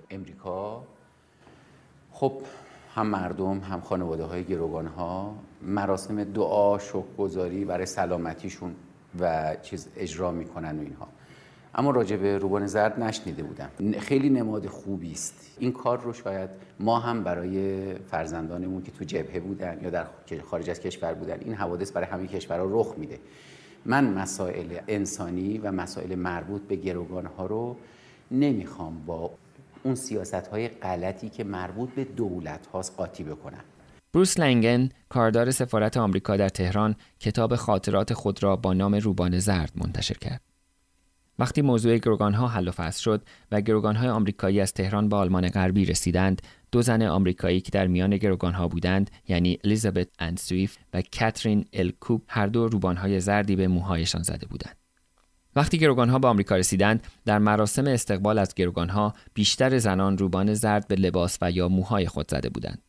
امریکا 0.09 0.83
خب 2.11 2.33
هم 2.95 3.07
مردم 3.07 3.59
هم 3.59 3.81
خانواده 3.81 4.23
های 4.23 4.43
گروگان 4.43 4.87
ها 4.87 5.35
مراسم 5.61 6.23
دعا 6.23 6.79
شکرگزاری 6.79 7.65
برای 7.65 7.85
سلامتیشون 7.85 8.75
و 9.19 9.55
چیز 9.61 9.87
اجرا 9.97 10.31
می‌کنن 10.31 10.79
و 10.79 10.81
اینها 10.81 11.07
اما 11.75 11.91
راجع 11.91 12.15
به 12.15 12.37
روبان 12.37 12.67
زرد 12.67 12.99
نشنیده 12.99 13.43
بودم. 13.43 13.69
خیلی 13.99 14.29
نماد 14.29 14.67
خوبی 14.67 15.11
است. 15.11 15.55
این 15.59 15.71
کار 15.71 16.01
رو 16.01 16.13
شاید 16.13 16.49
ما 16.79 16.99
هم 16.99 17.23
برای 17.23 17.85
فرزندانمون 17.95 18.83
که 18.83 18.91
تو 18.91 19.03
جبهه 19.03 19.39
بودن 19.39 19.79
یا 19.83 19.89
در 19.89 20.05
خارج 20.45 20.69
از 20.69 20.79
کشور 20.79 21.13
بودن 21.13 21.37
این 21.39 21.53
حوادث 21.53 21.91
برای 21.91 22.07
همه 22.07 22.27
کشورها 22.27 22.65
رخ 22.69 22.93
میده. 22.97 23.19
من 23.85 24.13
مسائل 24.13 24.77
انسانی 24.87 25.57
و 25.57 25.71
مسائل 25.71 26.15
مربوط 26.15 26.61
به 26.61 26.75
گروگان 26.75 27.25
ها 27.25 27.45
رو 27.45 27.77
نمی‌خوام 28.31 29.05
با 29.05 29.31
اون 29.83 29.95
سیاست 29.95 30.47
های 30.47 30.67
غلطی 30.67 31.29
که 31.29 31.43
مربوط 31.43 31.89
به 31.89 32.03
دولت 32.03 32.65
هاست 32.65 32.97
قاطی 32.97 33.23
بکنم. 33.23 33.63
بروس 34.13 34.39
لنگن 34.39 34.89
کاردار 35.09 35.51
سفارت 35.51 35.97
آمریکا 35.97 36.37
در 36.37 36.49
تهران 36.49 36.95
کتاب 37.19 37.55
خاطرات 37.55 38.13
خود 38.13 38.43
را 38.43 38.55
با 38.55 38.73
نام 38.73 38.95
روبان 38.95 39.39
زرد 39.39 39.71
منتشر 39.75 40.17
کرد. 40.17 40.52
وقتی 41.39 41.61
موضوع 41.61 41.97
گروگان 41.97 42.33
ها 42.33 42.47
حل 42.47 42.67
و 42.67 42.71
فصل 42.71 43.01
شد 43.01 43.21
و 43.51 43.61
گروگان 43.61 43.95
های 43.95 44.09
آمریکایی 44.09 44.61
از 44.61 44.73
تهران 44.73 45.09
به 45.09 45.15
آلمان 45.15 45.49
غربی 45.49 45.85
رسیدند، 45.85 46.41
دو 46.71 46.81
زن 46.81 47.01
آمریکایی 47.01 47.61
که 47.61 47.71
در 47.71 47.87
میان 47.87 48.17
گروگان 48.17 48.53
ها 48.53 48.67
بودند 48.67 49.11
یعنی 49.27 49.59
الیزابت 49.63 50.07
انسویف 50.19 50.77
و 50.93 51.01
کاترین 51.19 51.65
الکوب 51.73 52.23
هر 52.27 52.47
دو 52.47 52.67
روبان 52.67 52.97
های 52.97 53.19
زردی 53.19 53.55
به 53.55 53.67
موهایشان 53.67 54.23
زده 54.23 54.47
بودند. 54.47 54.75
وقتی 55.55 55.77
گروگان 55.77 56.09
ها 56.09 56.19
به 56.19 56.27
آمریکا 56.27 56.55
رسیدند 56.55 57.07
در 57.25 57.39
مراسم 57.39 57.87
استقبال 57.87 58.39
از 58.39 58.55
گروگان 58.55 58.89
ها 58.89 59.13
بیشتر 59.33 59.77
زنان 59.77 60.17
روبان 60.17 60.53
زرد 60.53 60.87
به 60.87 60.95
لباس 60.95 61.37
و 61.41 61.51
یا 61.51 61.67
موهای 61.69 62.07
خود 62.07 62.31
زده 62.31 62.49
بودند. 62.49 62.81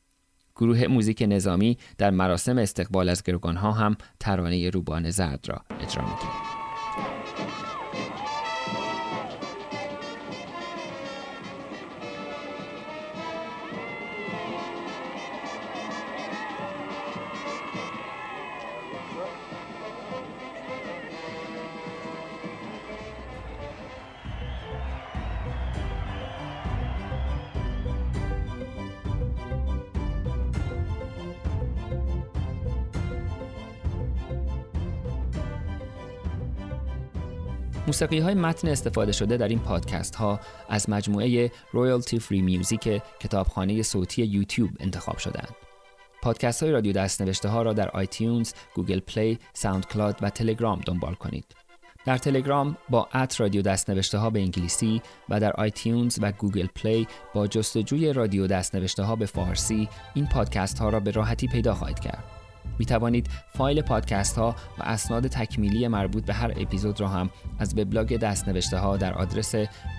گروه 0.56 0.86
موزیک 0.86 1.24
نظامی 1.28 1.78
در 1.98 2.10
مراسم 2.10 2.58
استقبال 2.58 3.08
از 3.08 3.22
گروگان 3.22 3.56
ها 3.56 3.72
هم 3.72 3.96
ترانه 4.20 4.70
روبان 4.70 5.10
زرد 5.10 5.48
را 5.48 5.64
اجرا 5.80 6.04
می‌کرد. 6.04 6.43
موسیقی 37.94 38.18
های 38.18 38.34
متن 38.34 38.68
استفاده 38.68 39.12
شده 39.12 39.36
در 39.36 39.48
این 39.48 39.58
پادکست 39.58 40.14
ها 40.14 40.40
از 40.68 40.90
مجموعه 40.90 41.50
Royalty 41.72 42.18
Free 42.18 42.42
Music 42.42 43.02
کتابخانه 43.20 43.82
صوتی 43.82 44.22
یوتیوب 44.22 44.70
انتخاب 44.80 45.18
شدند. 45.18 45.54
پادکست 46.22 46.62
های 46.62 46.72
رادیو 46.72 46.92
دستنوشته 46.92 47.48
ها 47.48 47.62
را 47.62 47.72
در 47.72 47.88
iTunes، 47.88 48.52
Google 48.74 49.00
Play، 49.00 49.38
SoundCloud 49.52 50.18
و 50.22 50.30
تلگرام 50.30 50.80
دنبال 50.86 51.14
کنید. 51.14 51.44
در 52.04 52.18
تلگرام 52.18 52.76
با 52.88 53.08
at 53.14 53.40
رادیو 53.40 53.62
دستنوشته 53.62 54.18
ها 54.18 54.30
به 54.30 54.40
انگلیسی 54.40 55.02
و 55.28 55.40
در 55.40 55.52
iTunes 55.52 56.18
و 56.22 56.32
Google 56.32 56.66
Play 56.66 57.06
با 57.34 57.46
جستجوی 57.46 58.12
رادیو 58.12 58.46
دستنوشته 58.46 59.02
ها 59.02 59.16
به 59.16 59.26
فارسی 59.26 59.88
این 60.14 60.26
پادکست 60.26 60.78
ها 60.78 60.88
را 60.88 61.00
به 61.00 61.10
راحتی 61.10 61.46
پیدا 61.46 61.74
خواهید 61.74 61.98
کرد. 61.98 62.33
می 62.78 62.86
توانید 62.86 63.28
فایل 63.48 63.82
پادکست 63.82 64.38
ها 64.38 64.56
و 64.78 64.82
اسناد 64.82 65.26
تکمیلی 65.26 65.88
مربوط 65.88 66.24
به 66.24 66.34
هر 66.34 66.52
اپیزود 66.56 67.00
را 67.00 67.08
هم 67.08 67.30
از 67.58 67.78
وبلاگ 67.78 68.16
دستنوشته 68.16 68.78
ها 68.78 68.96
در 68.96 69.14
آدرس 69.14 69.54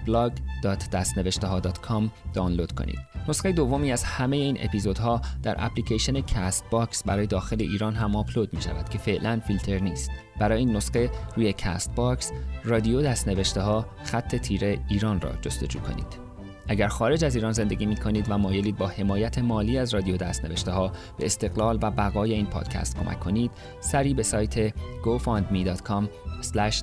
blog.dastneveshte.com 0.05 2.03
دانلود 2.33 2.71
کنید. 2.71 2.99
نسخه 3.27 3.51
دومی 3.51 3.91
از 3.91 4.03
همه 4.03 4.35
این 4.35 4.57
اپیزودها 4.61 5.21
در 5.43 5.55
اپلیکیشن 5.59 6.21
Castbox 6.21 7.03
برای 7.03 7.27
داخل 7.27 7.57
ایران 7.59 7.95
هم 7.95 8.15
آپلود 8.15 8.53
می 8.53 8.61
شود 8.61 8.89
که 8.89 8.97
فعلا 8.97 9.41
فیلتر 9.47 9.79
نیست. 9.79 10.11
برای 10.39 10.59
این 10.59 10.75
نسخه 10.75 11.11
روی 11.35 11.53
Castbox 11.53 12.31
رادیو 12.63 13.01
دستنوشته 13.01 13.61
ها 13.61 13.85
خط 14.03 14.35
تیره 14.35 14.79
ایران 14.89 15.21
را 15.21 15.31
جستجو 15.41 15.79
کنید. 15.79 16.24
اگر 16.67 16.88
خارج 16.88 17.25
از 17.25 17.36
ایران 17.36 17.51
زندگی 17.51 17.86
می 17.86 17.95
کنید 17.95 18.25
و 18.30 18.38
مایلید 18.38 18.78
با 18.78 18.88
حمایت 18.88 19.39
مالی 19.39 19.78
از 19.78 19.93
رادیو 19.93 20.17
دستنوشته 20.17 20.71
ها 20.71 20.91
به 21.17 21.25
استقلال 21.25 21.80
و 21.82 21.91
بقای 21.91 22.34
این 22.34 22.45
پادکست 22.45 22.97
کمک 22.97 23.19
کنید 23.19 23.51
سری 23.80 24.13
به 24.13 24.23
سایت 24.23 24.69
gofundme.com 24.69 26.06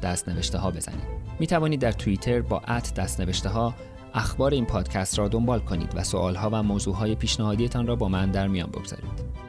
دستنوشته 0.03 0.59
ها 0.59 0.71
بزنید. 0.71 1.05
می 1.38 1.47
توانید 1.47 1.81
در 1.81 1.92
توییتر 1.92 2.40
با 2.40 2.62
ات 2.68 2.95
دستنوشته 2.95 3.49
ها 3.49 3.75
اخبار 4.14 4.53
این 4.53 4.66
پادکست 4.66 5.18
را 5.18 5.29
دنبال 5.29 5.61
کنید 5.61 5.92
و 5.95 6.05
سوال 6.05 6.35
ها 6.35 6.51
و 6.53 6.62
موضوع 6.62 6.95
های 6.95 7.14
پیشنهادیتان 7.14 7.87
را 7.87 7.97
با 7.97 8.09
من 8.09 8.31
در 8.31 8.49
میان 8.49 8.71
بگذارید. 8.71 9.41